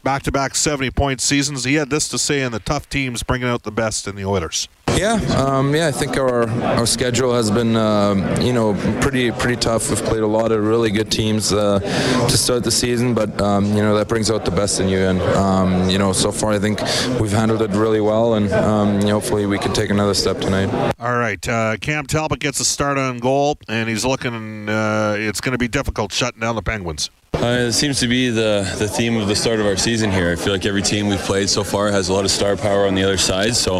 back-to-back 0.03 0.53
70-point 0.53 1.21
seasons. 1.21 1.63
He 1.63 1.75
had 1.75 1.89
this 1.89 2.07
to 2.09 2.17
say 2.17 2.41
in 2.41 2.51
the 2.51 2.59
tough 2.59 2.89
teams, 2.89 3.23
bringing 3.23 3.47
out 3.47 3.63
the 3.63 3.71
best 3.71 4.07
in 4.07 4.15
the 4.15 4.25
Oilers. 4.25 4.67
Yeah, 5.01 5.15
um, 5.35 5.73
yeah. 5.73 5.87
I 5.87 5.91
think 5.91 6.15
our 6.15 6.47
our 6.47 6.85
schedule 6.85 7.33
has 7.33 7.49
been 7.49 7.75
uh, 7.75 8.37
you 8.39 8.53
know 8.53 8.75
pretty 9.01 9.31
pretty 9.31 9.55
tough. 9.55 9.89
We've 9.89 10.03
played 10.03 10.21
a 10.21 10.27
lot 10.27 10.51
of 10.51 10.63
really 10.63 10.91
good 10.91 11.11
teams 11.11 11.51
uh, 11.51 11.79
to 11.79 12.37
start 12.37 12.63
the 12.63 12.69
season, 12.69 13.15
but 13.15 13.41
um, 13.41 13.65
you 13.75 13.81
know 13.81 13.97
that 13.97 14.07
brings 14.07 14.29
out 14.29 14.45
the 14.45 14.51
best 14.51 14.79
in 14.79 14.87
you. 14.87 14.99
And 14.99 15.19
um, 15.19 15.89
you 15.89 15.97
know 15.97 16.13
so 16.13 16.31
far 16.31 16.51
I 16.51 16.59
think 16.59 16.81
we've 17.19 17.31
handled 17.31 17.63
it 17.63 17.71
really 17.71 17.99
well, 17.99 18.35
and 18.35 18.53
um, 18.53 18.99
you 18.99 19.07
know, 19.07 19.13
hopefully 19.13 19.47
we 19.47 19.57
can 19.57 19.73
take 19.73 19.89
another 19.89 20.13
step 20.13 20.39
tonight. 20.39 20.69
All 20.99 21.17
right, 21.17 21.49
uh, 21.49 21.77
Cam 21.77 22.05
Talbot 22.05 22.39
gets 22.39 22.59
a 22.59 22.65
start 22.65 22.99
on 22.99 23.17
goal, 23.17 23.57
and 23.67 23.89
he's 23.89 24.05
looking. 24.05 24.69
Uh, 24.69 25.15
it's 25.17 25.41
going 25.41 25.53
to 25.53 25.57
be 25.57 25.67
difficult 25.67 26.13
shutting 26.13 26.41
down 26.41 26.53
the 26.53 26.61
Penguins. 26.61 27.09
Uh, 27.33 27.65
it 27.69 27.71
seems 27.71 27.99
to 27.99 28.07
be 28.07 28.29
the, 28.29 28.71
the 28.77 28.87
theme 28.87 29.17
of 29.17 29.27
the 29.27 29.35
start 29.35 29.59
of 29.59 29.65
our 29.65 29.75
season 29.75 30.11
here. 30.11 30.31
I 30.31 30.35
feel 30.35 30.53
like 30.53 30.65
every 30.65 30.83
team 30.83 31.07
we've 31.07 31.17
played 31.17 31.49
so 31.49 31.63
far 31.63 31.89
has 31.89 32.09
a 32.09 32.13
lot 32.13 32.23
of 32.23 32.29
star 32.29 32.55
power 32.55 32.85
on 32.85 32.93
the 32.93 33.03
other 33.03 33.17
side. 33.17 33.55
So, 33.55 33.77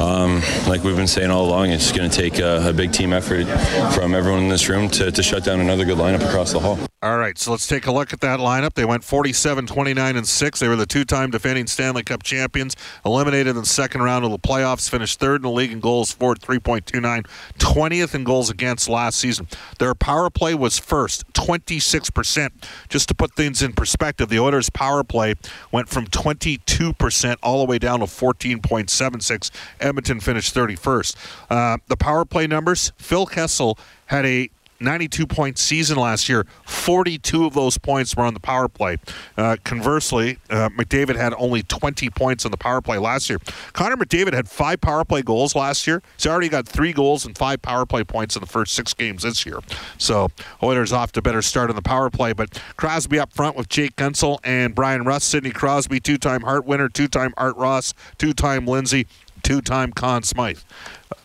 um, 0.00 0.40
like 0.66 0.82
we've 0.82 0.96
been 0.96 1.06
saying 1.06 1.30
all 1.30 1.46
along, 1.46 1.70
it's 1.70 1.92
going 1.92 2.08
to 2.08 2.16
take 2.16 2.38
a, 2.38 2.68
a, 2.68 2.72
big 2.72 2.92
team 2.92 3.12
effort 3.12 3.44
from 3.92 4.14
everyone 4.14 4.42
in 4.42 4.48
this 4.48 4.68
room 4.68 4.88
to, 4.90 5.10
to 5.10 5.22
shut 5.22 5.44
down 5.44 5.60
another 5.60 5.84
good 5.84 5.98
lineup 5.98 6.26
across 6.26 6.52
the 6.52 6.60
hall. 6.60 6.78
All 7.04 7.18
right, 7.18 7.36
so 7.36 7.50
let's 7.50 7.66
take 7.66 7.86
a 7.86 7.92
look 7.92 8.14
at 8.14 8.20
that 8.20 8.40
lineup. 8.40 8.72
They 8.72 8.86
went 8.86 9.04
47, 9.04 9.66
29, 9.66 10.16
and 10.16 10.26
6. 10.26 10.58
They 10.58 10.68
were 10.68 10.74
the 10.74 10.86
two 10.86 11.04
time 11.04 11.30
defending 11.30 11.66
Stanley 11.66 12.02
Cup 12.02 12.22
champions, 12.22 12.76
eliminated 13.04 13.48
in 13.48 13.56
the 13.56 13.66
second 13.66 14.00
round 14.00 14.24
of 14.24 14.30
the 14.30 14.38
playoffs, 14.38 14.88
finished 14.88 15.20
third 15.20 15.36
in 15.36 15.42
the 15.42 15.50
league 15.50 15.70
in 15.70 15.80
goals 15.80 16.12
for 16.12 16.34
3.29, 16.34 17.26
20th 17.58 18.14
in 18.14 18.24
goals 18.24 18.48
against 18.48 18.88
last 18.88 19.18
season. 19.18 19.46
Their 19.78 19.94
power 19.94 20.30
play 20.30 20.54
was 20.54 20.78
first, 20.78 21.30
26%. 21.34 22.48
Just 22.88 23.08
to 23.08 23.14
put 23.14 23.34
things 23.34 23.60
in 23.60 23.74
perspective, 23.74 24.30
the 24.30 24.38
Oilers' 24.38 24.70
power 24.70 25.04
play 25.04 25.34
went 25.70 25.90
from 25.90 26.06
22% 26.06 27.36
all 27.42 27.58
the 27.58 27.66
way 27.70 27.78
down 27.78 28.00
to 28.00 28.06
14.76. 28.06 29.50
Edmonton 29.78 30.20
finished 30.20 30.54
31st. 30.54 31.16
Uh, 31.50 31.76
the 31.88 31.98
power 31.98 32.24
play 32.24 32.46
numbers 32.46 32.92
Phil 32.96 33.26
Kessel 33.26 33.78
had 34.06 34.24
a 34.24 34.48
92 34.84 35.26
point 35.26 35.58
season 35.58 35.98
last 35.98 36.28
year. 36.28 36.46
42 36.64 37.46
of 37.46 37.54
those 37.54 37.78
points 37.78 38.16
were 38.16 38.24
on 38.24 38.34
the 38.34 38.40
power 38.40 38.68
play. 38.68 38.98
Uh, 39.36 39.56
conversely, 39.64 40.38
uh, 40.50 40.68
McDavid 40.70 41.16
had 41.16 41.34
only 41.34 41.62
20 41.62 42.10
points 42.10 42.44
on 42.44 42.50
the 42.50 42.56
power 42.56 42.80
play 42.80 42.98
last 42.98 43.28
year. 43.28 43.38
Connor 43.72 43.96
McDavid 43.96 44.32
had 44.34 44.48
five 44.48 44.80
power 44.80 45.04
play 45.04 45.22
goals 45.22 45.54
last 45.54 45.86
year. 45.86 46.02
He's 46.16 46.26
already 46.26 46.48
got 46.48 46.68
three 46.68 46.92
goals 46.92 47.24
and 47.24 47.36
five 47.36 47.62
power 47.62 47.86
play 47.86 48.04
points 48.04 48.36
in 48.36 48.40
the 48.40 48.46
first 48.46 48.74
six 48.74 48.94
games 48.94 49.22
this 49.22 49.44
year. 49.46 49.58
So 49.98 50.28
Oilers 50.62 50.92
off 50.92 51.12
to 51.12 51.22
better 51.22 51.42
start 51.42 51.70
on 51.70 51.76
the 51.76 51.82
power 51.82 52.10
play. 52.10 52.32
But 52.32 52.60
Crosby 52.76 53.18
up 53.18 53.32
front 53.32 53.56
with 53.56 53.68
Jake 53.68 53.96
Guentzel 53.96 54.38
and 54.44 54.74
Bryan 54.74 55.04
Rust. 55.04 55.28
Sidney 55.28 55.50
Crosby, 55.50 56.00
two 56.00 56.18
time 56.18 56.42
Hart 56.42 56.64
winner, 56.64 56.88
two 56.88 57.08
time 57.08 57.34
Art 57.36 57.56
Ross, 57.56 57.94
two 58.18 58.32
time 58.32 58.66
Lindsay, 58.66 59.06
two 59.44 59.60
time 59.60 59.92
Conn 59.92 60.24
Smythe. 60.24 60.58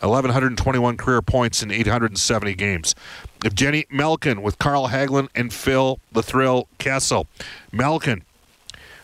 1,121 0.02 0.98
career 0.98 1.22
points 1.22 1.64
in 1.64 1.72
870 1.72 2.54
games. 2.54 2.94
Evgeni 3.40 3.86
Malkin 3.90 4.42
with 4.42 4.60
Carl 4.60 4.90
Hagelin 4.90 5.30
and 5.34 5.52
Phil 5.52 6.00
the 6.12 6.22
Thrill 6.22 6.68
Kessel. 6.78 7.28
Melkin, 7.74 8.22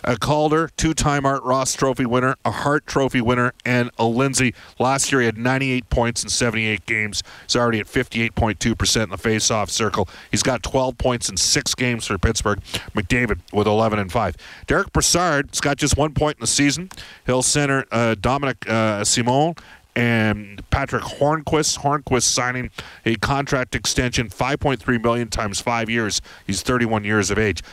a 0.06 0.16
Calder, 0.18 0.70
two-time 0.78 1.26
Art 1.26 1.44
Ross 1.44 1.74
Trophy 1.74 2.06
winner, 2.06 2.36
a 2.46 2.52
Hart 2.52 2.86
Trophy 2.86 3.22
winner, 3.22 3.54
and 3.66 3.90
a 3.98 4.06
Lindsay. 4.06 4.54
Last 4.80 5.12
year 5.12 5.22
he 5.22 5.26
had 5.26 5.38
98 5.38 5.90
points 5.90 6.24
in 6.24 6.30
78 6.30 6.86
games. 6.86 7.24
He's 7.44 7.56
already 7.56 7.80
at 7.80 7.88
58.2% 7.88 9.04
in 9.04 9.10
the 9.10 9.18
face-off 9.18 9.70
circle. 9.70 10.08
He's 10.30 10.44
got 10.44 10.64
12 10.64 10.98
points 10.98 11.28
in 11.28 11.38
six 11.38 11.74
games 11.74 12.06
for 12.06 12.18
Pittsburgh. 12.18 12.62
McDavid 12.94 13.40
with 13.52 13.68
11 13.68 14.00
and 14.00 14.12
5. 14.12 14.36
Derek 14.68 14.94
Brassard's 14.94 15.60
got 15.60 15.78
just 15.78 15.98
one 15.98 16.14
point 16.14 16.38
in 16.38 16.42
the 16.42 16.48
season. 16.48 16.90
He'll 17.26 17.42
center 17.42 17.86
uh, 17.92 18.16
Dominic 18.16 18.70
uh, 18.70 19.04
Simon 19.04 19.56
and 19.96 20.70
Patrick 20.70 21.04
Hornqvist. 21.04 21.80
Hornqvist 21.80 22.24
signing 22.24 22.70
a 23.06 23.16
contract 23.16 23.76
extension, 23.76 24.30
5.3 24.30 25.02
million 25.02 25.30
times 25.30 25.62
five 25.62 25.90
years. 25.90 26.22
He's 26.46 26.62
31 26.62 27.06
years 27.06 27.32
of 27.32 27.40
age. 27.40 27.64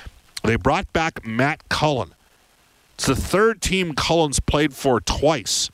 They 0.42 0.56
brought 0.56 0.90
back 0.92 1.26
Matt 1.26 1.68
Cullen. 1.68 2.14
It's 3.02 3.08
the 3.08 3.16
third 3.16 3.60
team 3.60 3.94
Cullen's 3.94 4.38
played 4.38 4.72
for 4.72 5.00
twice. 5.00 5.72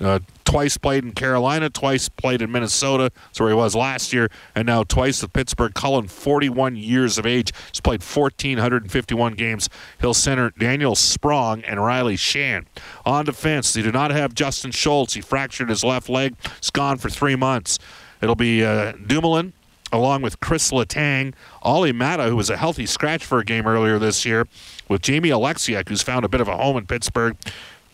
Uh, 0.00 0.18
twice 0.44 0.76
played 0.76 1.04
in 1.04 1.12
Carolina, 1.12 1.70
twice 1.70 2.08
played 2.08 2.42
in 2.42 2.50
Minnesota. 2.50 3.12
That's 3.26 3.38
where 3.38 3.50
he 3.50 3.54
was 3.54 3.76
last 3.76 4.12
year, 4.12 4.32
and 4.52 4.66
now 4.66 4.82
twice 4.82 5.22
with 5.22 5.32
Pittsburgh. 5.32 5.74
Cullen, 5.74 6.08
41 6.08 6.74
years 6.74 7.18
of 7.18 7.24
age, 7.24 7.52
has 7.68 7.80
played 7.80 8.02
1,451 8.02 9.34
games. 9.34 9.68
He'll 10.00 10.12
center 10.12 10.50
Daniel 10.58 10.96
Sprong 10.96 11.62
and 11.62 11.80
Riley 11.80 12.16
Sheahan. 12.16 12.66
On 13.04 13.24
defense, 13.24 13.72
they 13.72 13.82
do 13.82 13.92
not 13.92 14.10
have 14.10 14.34
Justin 14.34 14.72
Schultz. 14.72 15.14
He 15.14 15.20
fractured 15.20 15.70
his 15.70 15.84
left 15.84 16.08
leg. 16.08 16.34
He's 16.60 16.70
gone 16.70 16.98
for 16.98 17.08
three 17.08 17.36
months. 17.36 17.78
It'll 18.20 18.34
be 18.34 18.64
uh, 18.64 18.94
Dumoulin, 19.06 19.52
along 19.96 20.22
with 20.22 20.38
Chris 20.40 20.70
Letang, 20.70 21.34
Olli 21.62 21.92
Maatta, 21.92 22.28
who 22.28 22.36
was 22.36 22.50
a 22.50 22.56
healthy 22.56 22.86
scratch 22.86 23.24
for 23.24 23.38
a 23.38 23.44
game 23.44 23.66
earlier 23.66 23.98
this 23.98 24.24
year, 24.24 24.46
with 24.88 25.02
Jamie 25.02 25.30
Oleksiak, 25.30 25.88
who's 25.88 26.02
found 26.02 26.24
a 26.24 26.28
bit 26.28 26.40
of 26.40 26.48
a 26.48 26.56
home 26.56 26.76
in 26.76 26.86
Pittsburgh. 26.86 27.36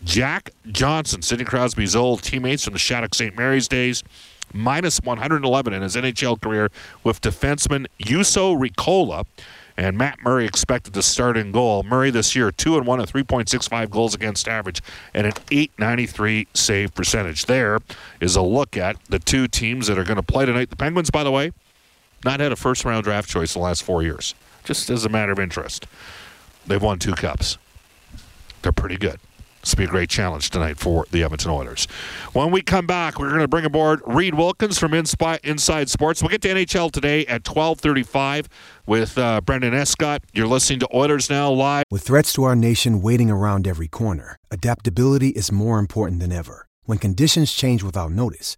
Jack 0.03 0.51
Johnson, 0.67 1.21
Sidney 1.21 1.45
Crosby's 1.45 1.95
old 1.95 2.21
teammates 2.21 2.65
from 2.65 2.73
the 2.73 2.79
Shattuck 2.79 3.15
St. 3.15 3.37
Mary's 3.37 3.67
days, 3.69 4.03
minus 4.51 4.99
111 5.01 5.73
in 5.73 5.81
his 5.81 5.95
NHL 5.95 6.39
career 6.41 6.69
with 7.03 7.21
defenseman 7.21 7.87
Juuso 7.99 8.55
Riikola. 8.55 9.25
and 9.75 9.97
Matt 9.97 10.21
Murray 10.21 10.45
expected 10.45 10.93
to 10.93 11.01
start 11.01 11.35
in 11.35 11.51
goal. 11.51 11.81
Murray 11.83 12.11
this 12.11 12.35
year, 12.35 12.51
2 12.51 12.77
and 12.77 12.85
1 12.85 12.99
and 12.99 13.11
3.65 13.11 13.89
goals 13.89 14.13
against 14.13 14.47
average 14.47 14.81
and 15.13 15.25
an 15.25 15.33
893 15.49 16.47
save 16.53 16.93
percentage. 16.93 17.45
There 17.45 17.79
is 18.19 18.35
a 18.35 18.41
look 18.41 18.77
at 18.77 18.97
the 19.09 19.17
two 19.17 19.47
teams 19.47 19.87
that 19.87 19.97
are 19.97 20.03
going 20.03 20.17
to 20.17 20.21
play 20.23 20.45
tonight. 20.45 20.69
The 20.69 20.75
Penguins, 20.75 21.09
by 21.09 21.23
the 21.23 21.31
way, 21.31 21.53
not 22.23 22.39
had 22.39 22.51
a 22.51 22.55
first 22.55 22.85
round 22.85 23.03
draft 23.03 23.29
choice 23.29 23.55
in 23.55 23.61
the 23.61 23.65
last 23.65 23.83
four 23.83 24.03
years, 24.03 24.35
just 24.63 24.89
as 24.89 25.05
a 25.05 25.09
matter 25.09 25.31
of 25.31 25.39
interest. 25.39 25.87
They've 26.65 26.81
won 26.81 26.99
two 26.99 27.13
cups. 27.13 27.57
They're 28.61 28.71
pretty 28.71 28.97
good. 28.97 29.19
This 29.63 29.73
will 29.73 29.77
be 29.77 29.83
a 29.85 29.87
great 29.87 30.09
challenge 30.09 30.49
tonight 30.49 30.77
for 30.77 31.05
the 31.11 31.23
Edmonton 31.23 31.49
Oilers. 31.49 31.85
When 32.33 32.51
we 32.51 32.61
come 32.61 32.85
back, 32.85 33.17
we're 33.17 33.29
going 33.29 33.39
to 33.39 33.47
bring 33.47 33.63
aboard 33.63 34.01
Reed 34.05 34.33
Wilkins 34.35 34.77
from 34.77 34.93
Inside 34.93 35.89
Sports. 35.89 36.21
We'll 36.21 36.29
get 36.29 36.41
to 36.41 36.49
NHL 36.49 36.91
today 36.91 37.21
at 37.27 37.47
1235 37.47 38.49
with 38.85 39.17
uh, 39.17 39.39
Brendan 39.39 39.73
Escott. 39.73 40.21
You're 40.33 40.47
listening 40.47 40.79
to 40.79 40.89
Oilers 40.93 41.29
Now 41.29 41.49
Live. 41.49 41.85
With 41.89 42.03
threats 42.03 42.33
to 42.33 42.43
our 42.43 42.57
nation 42.57 43.01
waiting 43.01 43.31
around 43.31 43.65
every 43.65 43.87
corner, 43.87 44.35
adaptability 44.51 45.29
is 45.29 45.49
more 45.49 45.79
important 45.79 46.19
than 46.19 46.33
ever. 46.33 46.67
When 46.83 46.97
conditions 46.97 47.53
change 47.53 47.83
without 47.83 48.11
notice, 48.11 48.57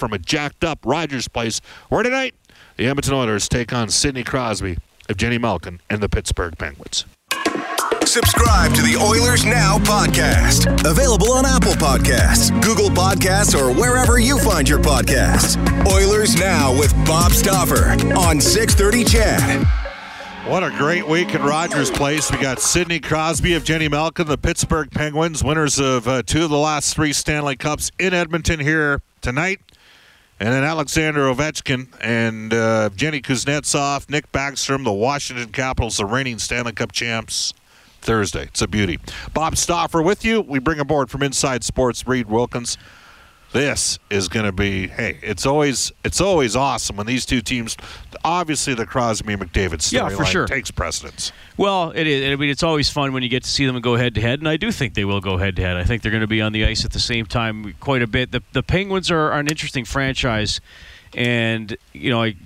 From 0.00 0.14
a 0.14 0.18
jacked 0.18 0.64
up 0.64 0.78
Rogers 0.86 1.28
place, 1.28 1.60
where 1.90 2.02
tonight 2.02 2.34
the 2.78 2.86
Edmonton 2.86 3.12
Oilers 3.12 3.50
take 3.50 3.70
on 3.74 3.90
Sidney 3.90 4.24
Crosby 4.24 4.78
Evgeni 5.10 5.38
Malkin 5.38 5.82
and 5.90 6.00
the 6.00 6.08
Pittsburgh 6.08 6.56
Penguins. 6.56 7.04
Subscribe 8.06 8.72
to 8.72 8.80
the 8.80 8.96
Oilers 8.96 9.44
Now 9.44 9.76
podcast. 9.76 10.88
Available 10.90 11.32
on 11.32 11.44
Apple 11.44 11.74
Podcasts, 11.74 12.50
Google 12.62 12.88
Podcasts, 12.88 13.54
or 13.54 13.78
wherever 13.78 14.18
you 14.18 14.38
find 14.38 14.66
your 14.66 14.78
podcasts. 14.78 15.58
Oilers 15.86 16.34
Now 16.40 16.72
with 16.72 16.94
Bob 17.04 17.32
Stauffer 17.32 17.90
on 18.16 18.40
630 18.40 19.04
CHED. 19.04 19.66
What 20.46 20.64
a 20.64 20.70
great 20.70 21.06
week 21.06 21.34
at 21.34 21.42
Rogers 21.42 21.90
Place. 21.90 22.32
We 22.32 22.38
got 22.38 22.58
Sidney 22.58 23.00
Crosby 23.00 23.50
Evgeni 23.50 23.90
Malkin, 23.90 24.26
the 24.26 24.38
Pittsburgh 24.38 24.90
Penguins, 24.90 25.44
winners 25.44 25.78
of 25.78 26.08
uh, 26.08 26.22
two 26.22 26.44
of 26.44 26.50
the 26.50 26.56
last 26.56 26.94
three 26.94 27.12
Stanley 27.12 27.56
Cups 27.56 27.90
in 27.98 28.14
Edmonton 28.14 28.60
here 28.60 29.02
tonight. 29.20 29.60
And 30.40 30.48
then 30.48 30.64
Alexander 30.64 31.26
Ovechkin 31.26 31.88
and 32.00 32.54
uh, 32.54 32.88
Jenny 32.96 33.20
Kuznetsov, 33.20 34.08
Nick 34.08 34.32
Backstrom, 34.32 34.84
the 34.84 34.92
Washington 34.92 35.50
Capitals, 35.50 35.98
the 35.98 36.06
reigning 36.06 36.38
Stanley 36.38 36.72
Cup 36.72 36.92
champs. 36.92 37.52
Thursday. 38.00 38.44
It's 38.44 38.62
a 38.62 38.66
beauty. 38.66 38.98
Bob 39.34 39.58
Stauffer 39.58 40.00
with 40.00 40.24
you. 40.24 40.40
We 40.40 40.58
bring 40.58 40.80
aboard 40.80 41.10
from 41.10 41.22
Inside 41.22 41.62
Sports 41.64 42.06
Reed 42.06 42.28
Wilkins. 42.28 42.78
This 43.52 43.98
is 44.10 44.28
going 44.28 44.46
to 44.46 44.52
be 44.52 44.86
hey, 44.86 45.18
it's 45.22 45.44
always 45.44 45.90
it's 46.04 46.20
always 46.20 46.54
awesome 46.54 46.96
when 46.96 47.06
these 47.06 47.26
two 47.26 47.40
teams 47.40 47.76
obviously 48.24 48.74
the 48.74 48.86
Crosby 48.86 49.34
McDavid 49.34 49.78
storyline 49.80 50.10
Yeah, 50.10 50.16
for 50.16 50.24
sure. 50.24 50.46
takes 50.46 50.70
precedence. 50.70 51.32
Well, 51.56 51.90
it 51.90 52.06
is. 52.06 52.32
I 52.32 52.36
mean, 52.36 52.48
it's 52.48 52.62
always 52.62 52.88
fun 52.90 53.12
when 53.12 53.24
you 53.24 53.28
get 53.28 53.42
to 53.42 53.50
see 53.50 53.66
them 53.66 53.80
go 53.80 53.96
head 53.96 54.14
to 54.14 54.20
head, 54.20 54.38
and 54.38 54.48
I 54.48 54.56
do 54.56 54.70
think 54.70 54.94
they 54.94 55.04
will 55.04 55.20
go 55.20 55.36
head 55.36 55.56
to 55.56 55.62
head. 55.62 55.76
I 55.76 55.84
think 55.84 56.02
they're 56.02 56.12
going 56.12 56.20
to 56.20 56.26
be 56.28 56.40
on 56.40 56.52
the 56.52 56.64
ice 56.64 56.84
at 56.84 56.92
the 56.92 57.00
same 57.00 57.26
time 57.26 57.74
quite 57.80 58.02
a 58.02 58.06
bit. 58.06 58.30
The 58.30 58.42
the 58.52 58.62
Penguins 58.62 59.10
are, 59.10 59.32
are 59.32 59.40
an 59.40 59.48
interesting 59.48 59.84
franchise, 59.84 60.60
and 61.12 61.76
you 61.92 62.10
know, 62.10 62.22
I 62.22 62.36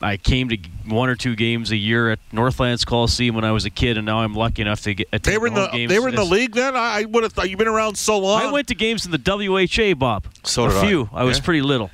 I 0.00 0.16
came 0.16 0.48
to 0.50 0.56
one 0.86 1.08
or 1.08 1.16
two 1.16 1.34
games 1.34 1.70
a 1.72 1.76
year 1.76 2.10
at 2.12 2.18
Northlands 2.32 2.84
Coliseum 2.84 3.34
when 3.34 3.44
I 3.44 3.50
was 3.52 3.64
a 3.64 3.70
kid, 3.70 3.96
and 3.96 4.06
now 4.06 4.20
I'm 4.20 4.34
lucky 4.34 4.62
enough 4.62 4.80
to 4.82 4.94
get. 4.94 5.10
They 5.22 5.38
were 5.38 5.48
in 5.48 5.54
the 5.54 5.66
games 5.68 5.90
they 5.90 5.98
were 5.98 6.08
in 6.08 6.14
the 6.14 6.24
league 6.24 6.54
then. 6.54 6.76
I, 6.76 7.00
I 7.00 7.04
would 7.04 7.24
have 7.24 7.32
thought 7.32 7.50
you've 7.50 7.58
been 7.58 7.66
around 7.68 7.96
so 7.98 8.18
long. 8.18 8.40
I 8.40 8.52
went 8.52 8.68
to 8.68 8.74
games 8.74 9.04
in 9.04 9.10
the 9.10 9.18
WHA, 9.18 9.94
Bob. 9.94 10.26
So 10.44 10.66
a 10.66 10.68
did 10.68 10.78
I. 10.78 10.86
few. 10.86 11.08
I, 11.12 11.24
was 11.24 11.38
Yeah. 11.38 11.44
pretty 11.44 11.62
little. 11.62 11.90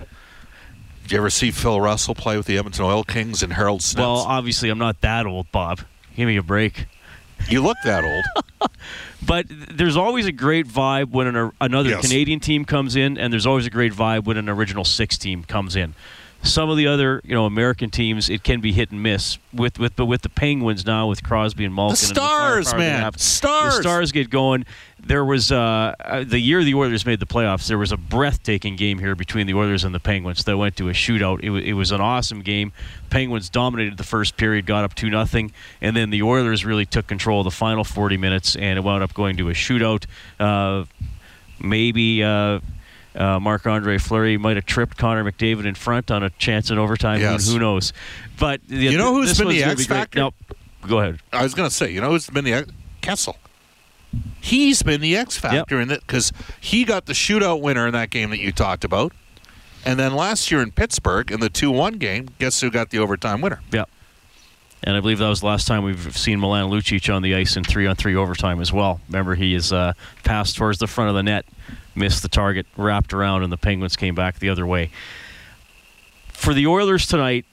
Did 1.04 1.12
you 1.12 1.18
ever 1.18 1.30
see 1.30 1.50
Phil 1.50 1.80
Russell 1.80 2.14
play 2.14 2.36
with 2.36 2.46
the 2.46 2.56
Edmonton 2.58 2.84
Oil 2.84 3.04
Kings 3.04 3.42
and 3.42 3.52
Harold 3.52 3.80
Snitz? 3.80 3.98
Well, 3.98 4.16
obviously, 4.18 4.68
I'm 4.70 4.78
not 4.78 5.00
that 5.02 5.26
old, 5.26 5.50
Bob. 5.52 5.80
Give 6.16 6.26
me 6.26 6.36
a 6.36 6.42
break. 6.42 6.86
you 7.48 7.62
look 7.62 7.76
that 7.84 8.04
old. 8.04 8.70
But 9.26 9.46
there's 9.48 9.96
always 9.96 10.26
a 10.26 10.32
great 10.32 10.66
vibe 10.68 11.10
when 11.10 11.26
an, 11.34 11.50
another 11.58 11.88
Yes. 11.88 12.02
Canadian 12.06 12.40
team 12.40 12.66
comes 12.66 12.94
in, 12.94 13.16
and 13.16 13.32
there's 13.32 13.46
always 13.46 13.64
a 13.66 13.70
great 13.70 13.94
vibe 13.94 14.24
when 14.26 14.36
an 14.36 14.50
original 14.50 14.84
six 14.84 15.16
team 15.16 15.44
comes 15.44 15.76
in. 15.76 15.94
Some 16.44 16.68
of 16.68 16.76
the 16.76 16.86
other, 16.86 17.22
you 17.24 17.34
know, 17.34 17.46
American 17.46 17.90
teams, 17.90 18.28
it 18.28 18.44
can 18.44 18.60
be 18.60 18.72
hit 18.72 18.90
and 18.90 19.02
miss. 19.02 19.38
With 19.52 19.78
with 19.78 19.96
but 19.96 20.06
with 20.06 20.22
the 20.22 20.28
Penguins 20.28 20.84
now, 20.84 21.08
with 21.08 21.22
Crosby 21.22 21.64
and 21.64 21.74
Malkin, 21.74 21.92
the 21.92 21.96
Stars, 21.96 22.70
firepower 22.70 22.80
they 22.80 23.00
man. 23.00 23.12
Stars. 23.18 23.76
The 23.76 23.82
Stars 23.82 24.12
get 24.12 24.28
going. 24.30 24.66
There 25.00 25.24
was 25.24 25.50
uh, 25.50 25.94
uh, 26.00 26.24
the 26.24 26.38
year 26.38 26.62
the 26.62 26.74
Oilers 26.74 27.06
made 27.06 27.20
the 27.20 27.26
playoffs. 27.26 27.66
There 27.66 27.78
was 27.78 27.92
a 27.92 27.96
breathtaking 27.96 28.76
game 28.76 28.98
here 28.98 29.14
between 29.14 29.46
the 29.46 29.54
Oilers 29.54 29.84
and 29.84 29.94
the 29.94 30.00
Penguins 30.00 30.44
that 30.44 30.56
went 30.56 30.76
to 30.76 30.88
a 30.88 30.92
shootout. 30.92 31.42
It, 31.42 31.50
wa 31.50 31.56
it 31.56 31.72
was 31.72 31.92
an 31.92 32.00
awesome 32.00 32.42
game. 32.42 32.72
Penguins 33.10 33.48
dominated 33.48 33.96
the 33.96 34.04
first 34.04 34.36
period, 34.36 34.66
got 34.66 34.84
up 34.84 34.94
two 34.94 35.10
nothing, 35.10 35.52
and 35.80 35.96
then 35.96 36.10
the 36.10 36.22
Oilers 36.22 36.64
really 36.64 36.86
took 36.86 37.06
control 37.06 37.40
of 37.40 37.44
the 37.44 37.50
final 37.50 37.84
40 37.84 38.16
minutes, 38.16 38.54
and 38.54 38.78
it 38.78 38.82
wound 38.82 39.02
up 39.02 39.14
going 39.14 39.36
to 39.38 39.48
a 39.48 39.52
shootout. 39.52 40.04
Uh, 40.38 40.84
maybe. 41.58 42.22
Uh, 42.22 42.60
uh, 43.14 43.38
Marc 43.40 43.66
Andre 43.66 43.98
Fleury 43.98 44.36
might 44.36 44.56
have 44.56 44.66
tripped 44.66 44.96
Connor 44.96 45.24
McDavid 45.24 45.66
in 45.66 45.74
front 45.74 46.10
on 46.10 46.22
a 46.22 46.30
chance 46.30 46.70
in 46.70 46.78
overtime. 46.78 47.20
Who- 47.20 47.24
Yes. 47.26 47.50
Who, 47.50 47.58
knows? 47.58 47.92
But 48.38 48.60
the, 48.68 48.76
You 48.76 48.98
know 48.98 49.14
who's 49.14 49.38
been 49.38 49.48
the 49.48 49.62
X 49.62 49.82
be 49.82 49.84
factor? 49.94 50.18
Nope. 50.18 50.34
Go 50.86 50.98
ahead. 51.00 51.20
I 51.32 51.42
was 51.42 51.54
going 51.54 51.68
to 51.68 51.74
say, 51.74 51.90
you 51.92 52.00
know 52.00 52.10
who's 52.10 52.28
been 52.28 52.44
the 52.44 52.66
Kessel? 53.00 53.36
He's 54.40 54.82
been 54.82 55.00
the 55.00 55.16
X 55.16 55.36
factor 55.36 55.80
in 55.80 55.90
it 55.90 56.00
because 56.06 56.32
he 56.60 56.84
got 56.84 57.06
the 57.06 57.12
shootout 57.14 57.60
winner 57.60 57.86
in 57.86 57.92
that 57.94 58.10
game 58.10 58.30
that 58.30 58.38
you 58.38 58.52
talked 58.52 58.84
about. 58.84 59.12
And 59.84 59.98
then 59.98 60.14
last 60.14 60.50
year 60.50 60.62
in 60.62 60.70
Pittsburgh, 60.70 61.30
in 61.30 61.40
the 61.40 61.50
2 61.50 61.70
1 61.70 61.94
game, 61.94 62.28
guess 62.38 62.60
who 62.60 62.70
got 62.70 62.90
the 62.90 62.98
overtime 62.98 63.40
winner? 63.40 63.60
Yeah. 63.72 63.84
And 64.82 64.96
I 64.96 65.00
believe 65.00 65.18
that 65.18 65.28
was 65.28 65.40
the 65.40 65.46
last 65.46 65.66
time 65.66 65.82
we've 65.82 66.16
seen 66.16 66.40
Milan 66.40 66.66
Lucic 66.70 67.12
on 67.14 67.22
the 67.22 67.34
ice 67.34 67.56
in 67.56 67.64
three 67.64 67.86
on 67.86 67.96
three 67.96 68.14
overtime 68.14 68.60
as 68.60 68.72
well. 68.72 69.00
Remember, 69.08 69.34
he 69.34 69.54
is 69.54 69.72
uh, 69.72 69.94
passed 70.24 70.56
towards 70.56 70.78
the 70.78 70.86
front 70.86 71.08
of 71.08 71.16
the 71.16 71.22
net, 71.22 71.46
missed 71.94 72.22
the 72.22 72.28
target, 72.28 72.66
wrapped 72.76 73.12
around, 73.12 73.42
and 73.42 73.52
the 73.52 73.56
Penguins 73.56 73.96
came 73.96 74.14
back 74.14 74.38
the 74.38 74.48
other 74.48 74.66
way. 74.66 74.90
For 76.32 76.52
the 76.54 76.66
Oilers 76.66 77.06
tonight, 77.06 77.44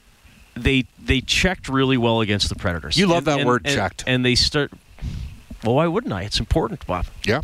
they 0.55 0.85
they 1.01 1.21
checked 1.21 1.69
really 1.69 1.97
well 1.97 2.21
against 2.21 2.49
the 2.49 2.55
Predators. 2.55 2.97
You 2.97 3.07
love 3.07 3.19
And- 3.19 3.27
that 3.27 3.39
and- 3.39 3.47
word, 3.47 3.61
and- 3.65 3.75
checked. 3.75 4.03
And 4.07 4.25
they 4.25 4.35
start. 4.35 4.71
Well, 5.63 5.75
why 5.75 5.87
wouldn't 5.87 6.11
I? 6.13 6.23
It's 6.23 6.39
important, 6.39 6.85
Bob. 6.87 7.05
Yeah. 7.23 7.41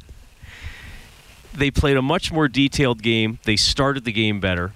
They 1.53 1.71
played 1.71 1.97
a 1.97 2.01
much 2.01 2.31
more 2.31 2.47
detailed 2.47 3.01
game. 3.01 3.39
They 3.43 3.55
started 3.55 4.05
the 4.05 4.11
game 4.11 4.39
better, 4.39 4.73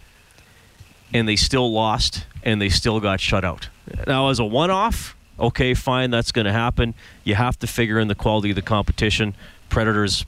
and 1.14 1.28
they 1.28 1.36
still 1.36 1.72
lost, 1.72 2.26
and 2.44 2.62
they 2.62 2.70
still 2.70 3.00
got 3.00 3.20
shut 3.20 3.44
out. 3.44 3.70
Now, 4.08 4.30
as 4.30 4.40
a 4.40 4.46
one-off, 4.46 5.16
okay, 5.40 5.74
fine, 5.74 6.10
that's 6.12 6.32
going 6.32 6.46
to 6.46 6.52
happen. 6.54 6.94
You 7.24 7.36
have 7.36 7.58
to 7.60 7.68
figure 7.68 8.00
in 8.00 8.08
the 8.08 8.16
quality 8.16 8.50
of 8.52 8.56
the 8.56 8.62
competition. 8.62 9.36
Predators, 9.70 10.26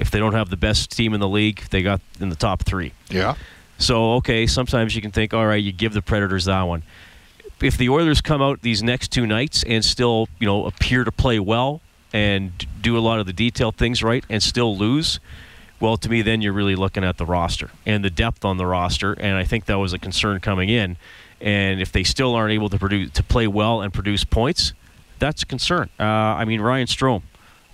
if 0.00 0.10
they 0.10 0.18
don't 0.18 0.34
have 0.34 0.50
the 0.50 0.56
best 0.56 0.90
team 0.90 1.14
in 1.14 1.20
the 1.20 1.28
league, 1.28 1.62
they 1.70 1.82
got 1.82 2.00
in 2.20 2.28
the 2.28 2.36
top 2.36 2.62
three. 2.62 2.92
Yeah. 3.08 3.34
So, 3.78 4.14
okay, 4.14 4.46
sometimes 4.46 4.94
you 4.94 5.02
can 5.02 5.10
think, 5.10 5.34
all 5.34 5.46
right, 5.46 5.62
you 5.62 5.72
give 5.72 5.92
the 5.92 6.02
Predators 6.02 6.46
that 6.46 6.62
one. 6.62 6.82
If 7.60 7.76
the 7.76 7.88
Oilers 7.88 8.20
come 8.20 8.42
out 8.42 8.62
these 8.62 8.82
next 8.82 9.12
two 9.12 9.26
nights 9.26 9.62
and 9.64 9.84
still, 9.84 10.28
you 10.38 10.46
know, 10.46 10.66
appear 10.66 11.04
to 11.04 11.12
play 11.12 11.38
well 11.38 11.80
and 12.12 12.52
do 12.80 12.96
a 12.96 13.00
lot 13.00 13.20
of 13.20 13.26
the 13.26 13.32
detailed 13.32 13.76
things 13.76 14.02
right 14.02 14.24
and 14.28 14.42
still 14.42 14.76
lose, 14.76 15.20
well, 15.80 15.96
to 15.98 16.08
me, 16.08 16.22
then 16.22 16.40
you're 16.40 16.52
really 16.52 16.76
looking 16.76 17.04
at 17.04 17.18
the 17.18 17.26
roster 17.26 17.70
and 17.84 18.04
the 18.04 18.10
depth 18.10 18.44
on 18.44 18.56
the 18.56 18.66
roster. 18.66 19.12
And 19.12 19.36
I 19.36 19.44
think 19.44 19.66
that 19.66 19.78
was 19.78 19.92
a 19.92 19.98
concern 19.98 20.40
coming 20.40 20.68
in. 20.68 20.96
And 21.40 21.80
if 21.82 21.92
they 21.92 22.02
still 22.02 22.34
aren't 22.34 22.52
able 22.52 22.70
to 22.70 22.78
produce 22.78 23.10
to 23.12 23.22
play 23.22 23.46
well 23.46 23.82
and 23.82 23.92
produce 23.92 24.24
points, 24.24 24.72
that's 25.18 25.42
a 25.42 25.46
concern. 25.46 25.90
Uh, 26.00 26.04
I 26.04 26.46
mean, 26.46 26.60
Ryan 26.60 26.86
Strom 26.86 27.22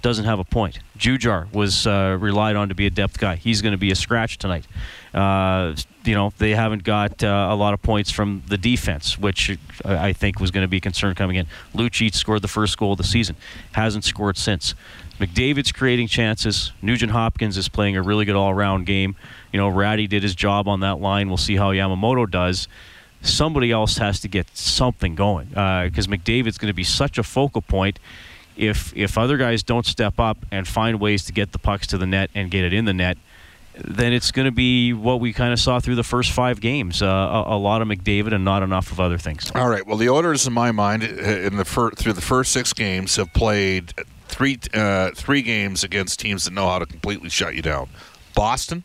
doesn't 0.03 0.25
have 0.25 0.39
a 0.39 0.45
point. 0.45 0.81
Jujhar 0.99 1.53
was 1.53 1.87
uh, 1.87 2.17
relied 2.21 2.57
on 2.57 2.69
to 2.69 2.75
be 2.75 2.87
a 2.87 2.91
depth 2.91 3.19
guy. 3.19 3.37
He's 3.37 3.63
going 3.63 3.73
to 3.73 3.79
be 3.79 3.91
a 3.91 3.95
scratch 3.95 4.37
tonight. 4.39 4.67
Uh, 5.15 5.75
you 6.05 6.15
know, 6.15 6.33
they 6.39 6.51
haven't 6.51 6.85
got 6.85 7.23
uh, 7.23 7.49
a 7.51 7.55
lot 7.55 7.73
of 7.73 7.83
points 7.83 8.11
from 8.11 8.43
the 8.49 8.59
defense, 8.59 9.19
which 9.19 9.57
I 9.85 10.09
I 10.09 10.13
think 10.13 10.41
was 10.41 10.51
going 10.51 10.65
to 10.65 10.69
be 10.69 10.79
a 10.79 10.81
concern 10.81 11.15
coming 11.15 11.37
in. 11.37 11.47
Lucic 11.75 12.15
scored 12.15 12.43
the 12.43 12.49
first 12.49 12.77
goal 12.77 12.93
of 12.93 12.99
the 12.99 13.05
season, 13.05 13.37
hasn't 13.73 14.05
scored 14.05 14.37
since. 14.37 14.75
McDavid's 15.21 15.71
creating 15.71 16.09
chances. 16.09 16.73
Nugent 16.83 17.13
Hopkins 17.13 17.57
is 17.57 17.69
playing 17.69 17.97
a 17.97 18.03
really 18.03 18.25
good 18.25 18.35
all-around 18.35 18.87
game. 18.87 19.15
You 19.53 19.59
know, 19.61 19.69
Rattie 19.69 20.09
did 20.09 20.25
his 20.25 20.35
job 20.35 20.67
on 20.67 20.81
that 20.81 21.01
line. 21.01 21.29
We'll 21.29 21.37
see 21.37 21.57
how 21.57 21.71
Yamamoto 21.71 22.29
does. 22.29 22.67
Somebody 23.21 23.71
else 23.71 23.99
has 23.99 24.19
to 24.21 24.29
get 24.29 24.49
something 24.57 25.15
going 25.15 25.49
because 25.49 26.09
McDavid's 26.09 26.59
going 26.59 26.71
to 26.71 26.75
be 26.75 26.83
such 26.83 27.19
a 27.19 27.23
focal 27.23 27.63
point 27.63 28.01
if 28.57 28.95
if 28.97 29.19
other 29.19 29.37
guys 29.37 29.63
don't 29.63 29.87
step 29.87 30.19
up 30.19 30.39
and 30.51 30.67
find 30.67 31.01
ways 31.01 31.25
to 31.25 31.33
get 31.33 31.53
the 31.53 31.59
pucks 31.59 31.87
to 31.89 31.99
the 31.99 32.07
net 32.07 32.31
and 32.35 32.51
get 32.51 32.65
it 32.65 32.73
in 32.73 32.85
the 32.85 32.93
net, 32.93 33.19
then 33.77 34.13
it's 34.13 34.31
going 34.31 34.45
to 34.45 34.53
be 34.53 34.93
what 34.93 35.21
we 35.21 35.33
kind 35.33 35.53
of 35.53 35.59
saw 35.59 35.81
through 35.81 35.95
the 35.95 36.03
first 36.03 36.31
five 36.33 36.61
games: 36.61 37.03
uh, 37.03 37.07
a, 37.07 37.57
a 37.57 37.59
lot 37.59 37.83
of 37.83 37.89
McDavid 37.89 38.33
and 38.35 38.45
not 38.45 38.63
enough 38.63 38.93
of 38.93 39.01
other 39.01 39.19
things. 39.19 39.51
All 39.55 39.69
right. 39.69 39.87
Well, 39.87 39.97
the 39.97 40.09
Oilers, 40.09 40.47
in 40.47 40.53
my 40.53 40.73
mind, 40.73 41.03
uh, 41.03 41.07
in 41.07 41.57
the 41.57 41.65
fir- 41.65 41.91
through 41.93 42.13
the 42.15 42.21
first 42.21 42.53
six 42.53 42.73
games, 42.73 43.17
have 43.17 43.33
played 43.33 43.95
three 44.29 44.59
uh, 44.75 45.11
three 45.15 45.43
games 45.43 45.85
against 45.85 46.21
teams 46.21 46.45
that 46.45 46.53
know 46.53 46.69
how 46.69 46.79
to 46.79 46.87
completely 46.87 47.29
shut 47.31 47.55
you 47.55 47.63
down. 47.63 47.89
Boston, 48.35 48.85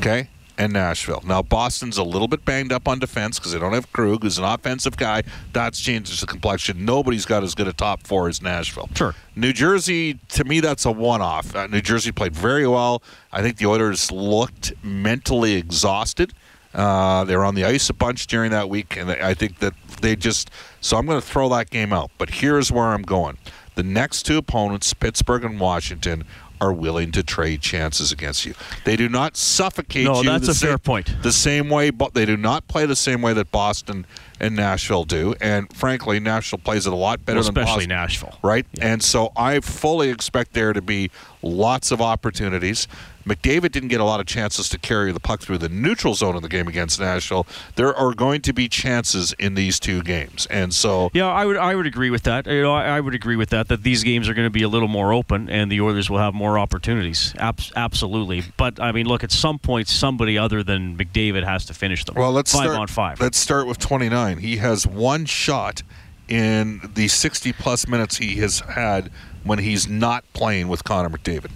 okay, 0.00 0.28
and 0.58 0.72
Nashville. 0.72 1.22
Now, 1.26 1.42
Boston's 1.42 1.98
a 1.98 2.02
little 2.02 2.28
bit 2.28 2.44
banged 2.44 2.72
up 2.72 2.88
on 2.88 2.98
defense 2.98 3.38
because 3.38 3.52
they 3.52 3.58
don't 3.58 3.72
have 3.72 3.92
Krug, 3.92 4.22
who's 4.22 4.38
an 4.38 4.44
offensive 4.44 4.96
guy. 4.96 5.22
That's 5.52 5.80
changes 5.80 6.20
the 6.20 6.26
complexion. 6.26 6.84
Nobody's 6.84 7.24
got 7.26 7.42
as 7.42 7.54
good 7.54 7.68
a 7.68 7.72
top 7.72 8.06
four 8.06 8.28
as 8.28 8.40
Nashville. 8.40 8.88
Sure. 8.94 9.14
New 9.34 9.52
Jersey, 9.52 10.18
to 10.30 10.44
me, 10.44 10.60
that's 10.60 10.84
a 10.84 10.92
one 10.92 11.20
off. 11.20 11.54
Uh, 11.54 11.66
New 11.66 11.80
Jersey 11.82 12.12
played 12.12 12.34
very 12.34 12.66
well. 12.66 13.02
I 13.32 13.42
think 13.42 13.58
the 13.58 13.66
Oilers 13.66 14.10
looked 14.10 14.72
mentally 14.82 15.54
exhausted. 15.54 16.32
Uh, 16.74 17.24
they 17.24 17.36
were 17.36 17.44
on 17.44 17.54
the 17.54 17.64
ice 17.64 17.88
a 17.88 17.94
bunch 17.94 18.26
during 18.26 18.50
that 18.50 18.68
week, 18.68 18.96
and 18.96 19.10
I 19.10 19.32
think 19.32 19.60
that 19.60 19.72
they 20.02 20.14
just. 20.14 20.50
So 20.80 20.98
I'm 20.98 21.06
going 21.06 21.20
to 21.20 21.26
throw 21.26 21.48
that 21.48 21.70
game 21.70 21.92
out. 21.92 22.10
But 22.18 22.30
here's 22.30 22.70
where 22.70 22.86
I'm 22.86 23.02
going. 23.02 23.38
The 23.76 23.82
next 23.82 24.24
two 24.24 24.38
opponents, 24.38 24.92
Pittsburgh 24.94 25.44
and 25.44 25.60
Washington, 25.60 26.24
are 26.60 26.72
willing 26.72 27.12
to 27.12 27.22
trade 27.22 27.60
chances 27.60 28.12
against 28.12 28.44
you. 28.46 28.54
They 28.84 28.96
do 28.96 29.08
not 29.08 29.36
suffocate 29.36 30.04
No, 30.04 30.22
you. 30.22 30.28
that's 30.28 30.46
the 30.46 30.52
a 30.52 30.54
fair 30.54 30.78
point. 30.78 31.22
The 31.22 31.32
same 31.32 31.68
way, 31.68 31.90
but 31.90 32.14
they 32.14 32.24
do 32.24 32.36
not 32.36 32.66
play 32.68 32.86
the 32.86 32.96
same 32.96 33.22
way 33.22 33.32
that 33.34 33.50
Boston 33.50 34.06
and 34.40 34.54
Nashville 34.56 35.04
do. 35.04 35.34
And 35.40 35.72
frankly, 35.74 36.20
Nashville 36.20 36.58
plays 36.58 36.86
it 36.86 36.92
a 36.92 36.96
lot 36.96 37.24
better 37.24 37.40
Well, 37.40 37.44
than 37.52 37.58
especially 37.62 37.86
Boston. 37.86 37.88
Nashville. 37.88 38.38
Right? 38.42 38.66
And 38.80 39.02
so 39.02 39.32
I 39.36 39.60
fully 39.60 40.10
expect 40.10 40.52
there 40.52 40.72
to 40.72 40.82
be 40.82 41.10
lots 41.42 41.90
of 41.90 42.00
opportunities. 42.00 42.88
McDavid 43.26 43.72
didn't 43.72 43.88
get 43.88 44.00
a 44.00 44.04
lot 44.04 44.20
of 44.20 44.26
chances 44.26 44.68
to 44.68 44.78
carry 44.78 45.10
the 45.10 45.18
puck 45.18 45.40
through 45.40 45.58
the 45.58 45.68
neutral 45.68 46.14
zone 46.14 46.36
in 46.36 46.42
the 46.42 46.48
game 46.48 46.68
against 46.68 47.00
Nashville. 47.00 47.44
There 47.74 47.92
are 47.94 48.14
going 48.14 48.40
to 48.42 48.52
be 48.52 48.68
chances 48.68 49.32
in 49.38 49.54
these 49.54 49.80
two 49.80 50.02
games. 50.02 50.46
And 50.48 50.72
so 50.72 51.10
Yeah, 51.12 51.26
I 51.26 51.44
would 51.44 51.56
I 51.56 51.74
would 51.74 51.86
agree 51.86 52.10
with 52.10 52.22
that. 52.22 52.46
You 52.46 52.62
know, 52.62 52.72
I, 52.72 52.96
I 52.96 53.00
would 53.00 53.14
agree 53.14 53.34
with 53.34 53.50
that. 53.50 53.66
That 53.66 53.82
these 53.82 54.04
games 54.04 54.28
are 54.28 54.34
going 54.34 54.46
to 54.46 54.50
be 54.50 54.62
a 54.62 54.68
little 54.68 54.88
more 54.88 55.12
open, 55.12 55.48
and 55.50 55.72
the 55.72 55.80
Oilers 55.80 56.08
will 56.08 56.18
have 56.18 56.34
more 56.34 56.56
opportunities. 56.56 57.34
Abs- 57.38 57.72
absolutely. 57.74 58.44
But 58.56 58.80
I 58.80 58.92
mean, 58.92 59.06
look, 59.06 59.24
at 59.24 59.32
some 59.32 59.58
point, 59.58 59.88
somebody 59.88 60.38
other 60.38 60.62
than 60.62 60.96
McDavid 60.96 61.44
has 61.44 61.64
to 61.66 61.74
finish 61.74 62.04
them. 62.04 62.14
Well, 62.14 62.30
let's 62.30 62.52
five 62.52 62.62
start, 62.62 62.78
on 62.78 62.86
five. 62.86 63.20
Let's 63.20 63.38
start 63.38 63.66
with 63.66 63.78
29. 63.78 64.38
He 64.38 64.58
has 64.58 64.86
one 64.86 65.24
shot 65.24 65.82
in 66.28 66.80
the 66.94 67.08
60 67.08 67.52
plus 67.52 67.86
minutes 67.86 68.16
he 68.16 68.36
has 68.36 68.60
had 68.60 69.10
when 69.46 69.58
he's 69.58 69.88
not 69.88 70.24
playing 70.32 70.68
with 70.68 70.84
Connor 70.84 71.10
McDavid. 71.10 71.52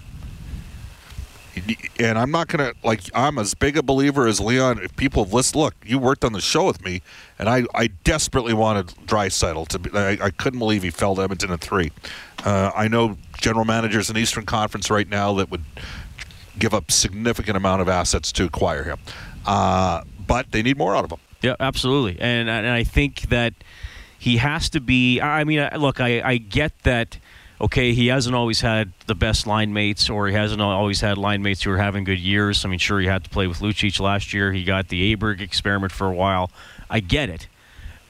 And 1.99 2.17
I'm 2.17 2.31
not 2.31 2.47
gonna 2.47 2.71
like. 2.81 3.01
I'm 3.13 3.37
as 3.37 3.53
big 3.53 3.75
a 3.75 3.83
believer 3.83 4.25
as 4.25 4.39
Leon. 4.39 4.79
If 4.81 4.95
people 4.95 5.25
have 5.25 5.33
listened, 5.33 5.61
look, 5.61 5.75
you 5.85 5.99
worked 5.99 6.23
on 6.23 6.31
the 6.31 6.39
show 6.39 6.65
with 6.65 6.83
me, 6.83 7.01
and 7.37 7.49
I, 7.49 7.65
I 7.75 7.87
desperately 7.87 8.53
wanted 8.53 8.87
Draisaitl 9.05 9.67
to. 9.67 9.79
Be, 9.79 9.89
I, 9.93 10.11
I 10.11 10.29
couldn't 10.29 10.59
believe 10.59 10.81
he 10.81 10.91
fell 10.91 11.13
to 11.15 11.21
Edmonton 11.23 11.51
at 11.51 11.59
three. 11.59 11.91
Uh, 12.45 12.71
I 12.73 12.87
know 12.87 13.17
general 13.37 13.65
managers 13.65 14.09
in 14.09 14.15
Eastern 14.17 14.45
Conference 14.45 14.89
right 14.89 15.07
now 15.07 15.33
that 15.33 15.51
would 15.51 15.65
give 16.57 16.73
up 16.73 16.89
significant 16.89 17.57
amount 17.57 17.81
of 17.81 17.89
assets 17.89 18.31
to 18.31 18.45
acquire 18.45 18.83
him, 18.83 18.99
uh, 19.45 20.03
but 20.25 20.53
they 20.53 20.63
need 20.63 20.77
more 20.77 20.95
out 20.95 21.03
of 21.03 21.11
him. 21.11 21.19
Yeah, 21.41 21.55
absolutely. 21.59 22.17
And 22.21 22.49
and 22.49 22.65
I 22.65 22.85
think 22.85 23.23
that 23.23 23.53
he 24.17 24.37
has 24.37 24.69
to 24.69 24.79
be. 24.79 25.19
I 25.19 25.43
mean, 25.43 25.67
look, 25.77 25.99
I, 25.99 26.21
I 26.21 26.37
get 26.37 26.71
that. 26.83 27.17
Okay, 27.61 27.93
he 27.93 28.07
hasn't 28.07 28.35
always 28.35 28.61
had 28.61 28.91
the 29.05 29.13
best 29.13 29.45
line 29.45 29.71
mates, 29.71 30.09
or 30.09 30.27
he 30.27 30.33
hasn't 30.33 30.59
always 30.59 30.99
had 30.99 31.19
line 31.19 31.43
mates 31.43 31.61
who 31.61 31.69
are 31.69 31.77
having 31.77 32.03
good 32.03 32.17
years. 32.17 32.65
I 32.65 32.69
mean, 32.69 32.79
sure, 32.79 32.99
he 32.99 33.05
had 33.05 33.23
to 33.23 33.29
play 33.29 33.45
with 33.45 33.59
Lucic 33.59 33.99
last 33.99 34.33
year. 34.33 34.51
He 34.51 34.63
got 34.63 34.87
the 34.87 35.15
Aberg 35.15 35.41
experiment 35.41 35.91
for 35.91 36.07
a 36.07 36.13
while. 36.13 36.49
I 36.89 37.01
get 37.01 37.29
it. 37.29 37.47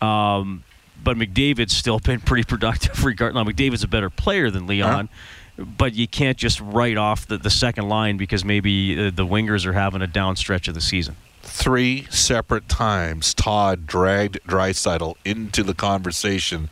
Um, 0.02 0.64
but 1.04 1.18
McDavid's 1.18 1.76
still 1.76 2.00
been 2.04 2.22
pretty 2.22 2.46
productive. 2.46 3.04
Regard 3.06 3.36
now, 3.36 3.44
McDavid's 3.44 3.84
a 3.84 3.90
better 3.90 4.10
player 4.10 4.50
than 4.50 4.68
Leon, 4.68 5.10
but 5.58 5.96
you 5.96 6.08
can't 6.08 6.38
just 6.38 6.62
write 6.62 6.96
off 6.96 7.28
the, 7.28 7.38
the 7.38 7.50
second 7.50 7.90
line 7.90 8.16
because 8.16 8.46
maybe 8.46 9.08
uh, 9.08 9.12
the 9.14 9.26
wingers 9.26 9.66
are 9.66 9.74
having 9.74 10.02
a 10.02 10.08
down 10.08 10.38
stretch 10.38 10.70
of 10.70 10.76
the 10.76 10.82
season. 10.82 11.18
three 11.42 12.08
separate 12.10 12.70
times 12.70 13.34
Todd 13.34 13.86
dragged 13.86 14.40
Draisaitl 14.48 15.16
into 15.26 15.62
the 15.62 15.74
conversation 15.74 16.70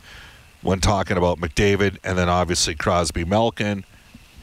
when 0.62 0.80
talking 0.80 1.16
about 1.16 1.38
McDavid 1.38 1.98
and 2.04 2.16
then 2.18 2.28
obviously 2.28 2.74
Crosby 2.74 3.24
Malkin. 3.24 3.84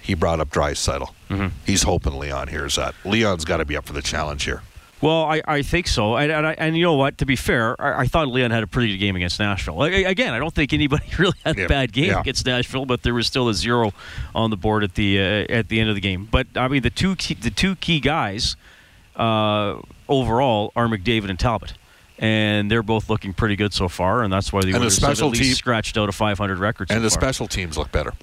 He 0.01 0.13
brought 0.13 0.39
up 0.39 0.49
Draisaitl. 0.49 1.09
Mhm. 1.29 1.51
He's 1.65 1.83
hoping 1.83 2.17
Leon 2.17 2.47
hears 2.47 2.75
that. 2.75 2.95
Leon's 3.03 3.43
got 3.43 3.57
to 3.57 3.65
be 3.65 3.75
up 3.75 3.85
for 3.85 3.91
the 3.93 4.01
challenge 4.01 4.45
here. 4.45 4.61
Well, 5.01 5.25
I, 5.25 5.41
I 5.47 5.61
think 5.61 5.85
so, 5.87 6.15
and 6.15 6.31
and, 6.31 6.47
I, 6.47 6.53
and 6.57 6.75
you 6.75 6.81
know 6.83 6.93
what? 6.95 7.17
To 7.19 7.25
be 7.27 7.35
fair, 7.35 7.79
I, 7.79 8.01
I 8.03 8.07
thought 8.07 8.29
Leon 8.29 8.49
had 8.49 8.63
a 8.63 8.67
pretty 8.67 8.93
good 8.93 8.97
game 8.99 9.15
against 9.15 9.37
Nashville. 9.39 9.79
I- 9.81 9.89
Again, 9.89 10.33
I 10.33 10.39
don't 10.39 10.55
think 10.55 10.73
anybody 10.73 11.03
really 11.19 11.37
had 11.45 11.55
a 11.57 11.61
Yeah, 11.61 11.67
bad 11.67 11.91
game 11.93 12.05
yeah. 12.11 12.21
against 12.21 12.45
Nashville, 12.47 12.85
but 12.87 13.03
there 13.03 13.13
was 13.13 13.27
still 13.27 13.47
a 13.49 13.53
zero 13.53 13.91
on 14.33 14.49
the 14.49 14.57
board 14.57 14.83
at 14.83 14.95
the 14.95 15.19
uh, 15.19 15.23
at 15.53 15.67
the 15.69 15.79
end 15.79 15.89
of 15.89 15.95
the 15.95 16.01
game. 16.01 16.27
But 16.31 16.47
I 16.55 16.67
mean, 16.67 16.81
the 16.81 16.89
two 16.89 17.15
key, 17.17 17.35
the 17.35 17.51
two 17.51 17.75
key 17.75 17.99
guys 17.99 18.55
uh, 19.17 19.81
overall 20.07 20.71
are 20.75 20.87
McDavid 20.87 21.29
and 21.29 21.39
Talbot. 21.39 21.73
And 22.19 22.71
they're 22.71 22.81
both 22.83 23.09
looking 23.09 23.33
pretty 23.33 23.55
good 23.55 23.73
so 23.73 23.87
far, 23.87 24.23
and 24.23 24.33
that's 24.33 24.51
why 24.51 24.61
the 24.61 24.67
And 24.67 24.75
the 24.75 24.79
Oilers 24.79 24.95
have 24.97 25.03
special 25.11 25.27
at 25.27 25.33
least 25.33 25.43
team- 25.43 25.53
scratched 25.53 25.97
out 25.97 26.09
a 26.09 26.11
500 26.11 26.57
record. 26.57 26.89
and 26.89 27.03
the 27.03 27.09
far. 27.11 27.19
special 27.21 27.47
teams 27.47 27.77
look 27.77 27.91
better. 27.91 28.13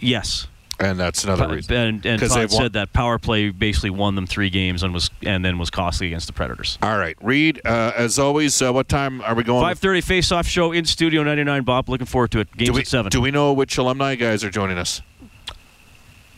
yes, 0.00 0.46
And 0.78 0.98
that's 0.98 1.24
another 1.24 1.46
Pa- 1.46 1.52
reason. 1.52 1.74
And, 1.76 2.06
and 2.06 2.20
Todd 2.20 2.50
said 2.50 2.72
that 2.74 2.92
power 2.92 3.18
play 3.18 3.50
basically 3.50 3.90
won 3.90 4.14
them 4.16 4.26
three 4.26 4.50
games 4.50 4.82
and 4.82 4.92
was 4.92 5.08
and 5.22 5.44
then 5.44 5.58
was 5.58 5.70
costly 5.70 6.08
against 6.08 6.26
the 6.26 6.32
Predators. 6.32 6.78
All 6.82 6.98
right, 6.98 7.16
Reed. 7.22 7.60
Uh, 7.64 7.92
as 7.96 8.18
always, 8.18 8.60
uh, 8.60 8.72
what 8.72 8.88
time 8.88 9.20
are 9.22 9.34
we 9.34 9.44
going? 9.44 9.62
Five 9.62 9.78
thirty 9.78 10.00
face-off 10.00 10.46
show 10.46 10.72
in 10.72 10.84
Studio 10.84 11.22
99. 11.22 11.62
Bob, 11.62 11.88
looking 11.88 12.06
forward 12.06 12.30
to 12.32 12.40
it. 12.40 12.56
Games 12.56 12.70
we, 12.72 12.80
at 12.80 12.86
seven. 12.88 13.10
Do 13.10 13.20
we 13.20 13.30
know 13.30 13.52
which 13.52 13.76
alumni 13.78 14.14
guys 14.16 14.42
are 14.44 14.50
joining 14.50 14.78
us? 14.78 15.00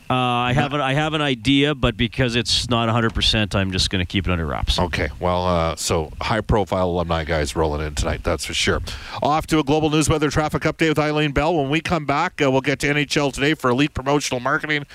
Uh, 0.08 0.14
I 0.14 0.52
have 0.52 0.72
an 0.72 0.80
I 0.80 0.92
have 0.92 1.14
an 1.14 1.22
idea, 1.22 1.74
but 1.74 1.96
because 1.96 2.36
it's 2.36 2.70
not 2.70 2.86
100, 2.86 3.12
percent 3.12 3.56
I'm 3.56 3.72
just 3.72 3.90
going 3.90 4.04
to 4.04 4.06
keep 4.06 4.28
it 4.28 4.30
under 4.30 4.46
wraps. 4.46 4.78
Okay, 4.78 5.08
well, 5.18 5.46
uh, 5.46 5.74
so 5.74 6.12
high-profile 6.20 6.88
alumni 6.88 7.24
guys 7.24 7.56
rolling 7.56 7.84
in 7.84 7.94
tonight, 7.96 8.22
that's 8.22 8.44
for 8.44 8.54
sure. 8.54 8.80
Off 9.20 9.48
to 9.48 9.58
a 9.58 9.64
global 9.64 9.90
news 9.90 10.08
weather 10.08 10.30
traffic 10.30 10.62
update 10.62 10.90
with 10.90 10.98
Eileen 10.98 11.32
Bell. 11.32 11.56
When 11.56 11.70
we 11.70 11.80
come 11.80 12.06
back, 12.06 12.40
uh, 12.40 12.50
we'll 12.50 12.60
get 12.60 12.78
to 12.80 12.86
NHL 12.86 13.32
today 13.32 13.54
for 13.54 13.70
elite 13.70 13.94
promotional 13.94 14.38
marketing 14.38 14.86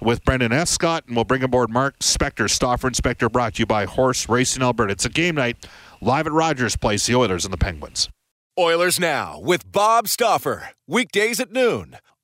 with 0.00 0.24
Brendan 0.24 0.52
Escott, 0.52 1.04
and 1.06 1.14
we'll 1.16 1.24
bring 1.24 1.44
aboard 1.44 1.70
Mark 1.70 2.00
Spector, 2.00 2.50
Stauffer 2.50 2.88
Inspector, 2.88 3.28
brought 3.28 3.54
to 3.54 3.60
you 3.60 3.66
by 3.66 3.84
Horse 3.84 4.28
Racing 4.28 4.62
Alberta. 4.62 4.92
It's 4.92 5.04
a 5.04 5.10
game 5.10 5.36
night 5.36 5.64
live 6.00 6.26
at 6.26 6.32
Rogers 6.32 6.76
Place, 6.76 7.06
the 7.06 7.14
Oilers 7.14 7.44
and 7.44 7.52
the 7.52 7.58
Penguins. 7.58 8.08
Oilers 8.58 8.98
Now 8.98 9.38
with 9.38 9.70
Bob 9.70 10.08
Stauffer. 10.08 10.70
Weekdays 10.88 11.40
at 11.40 11.52
noon 11.52 11.98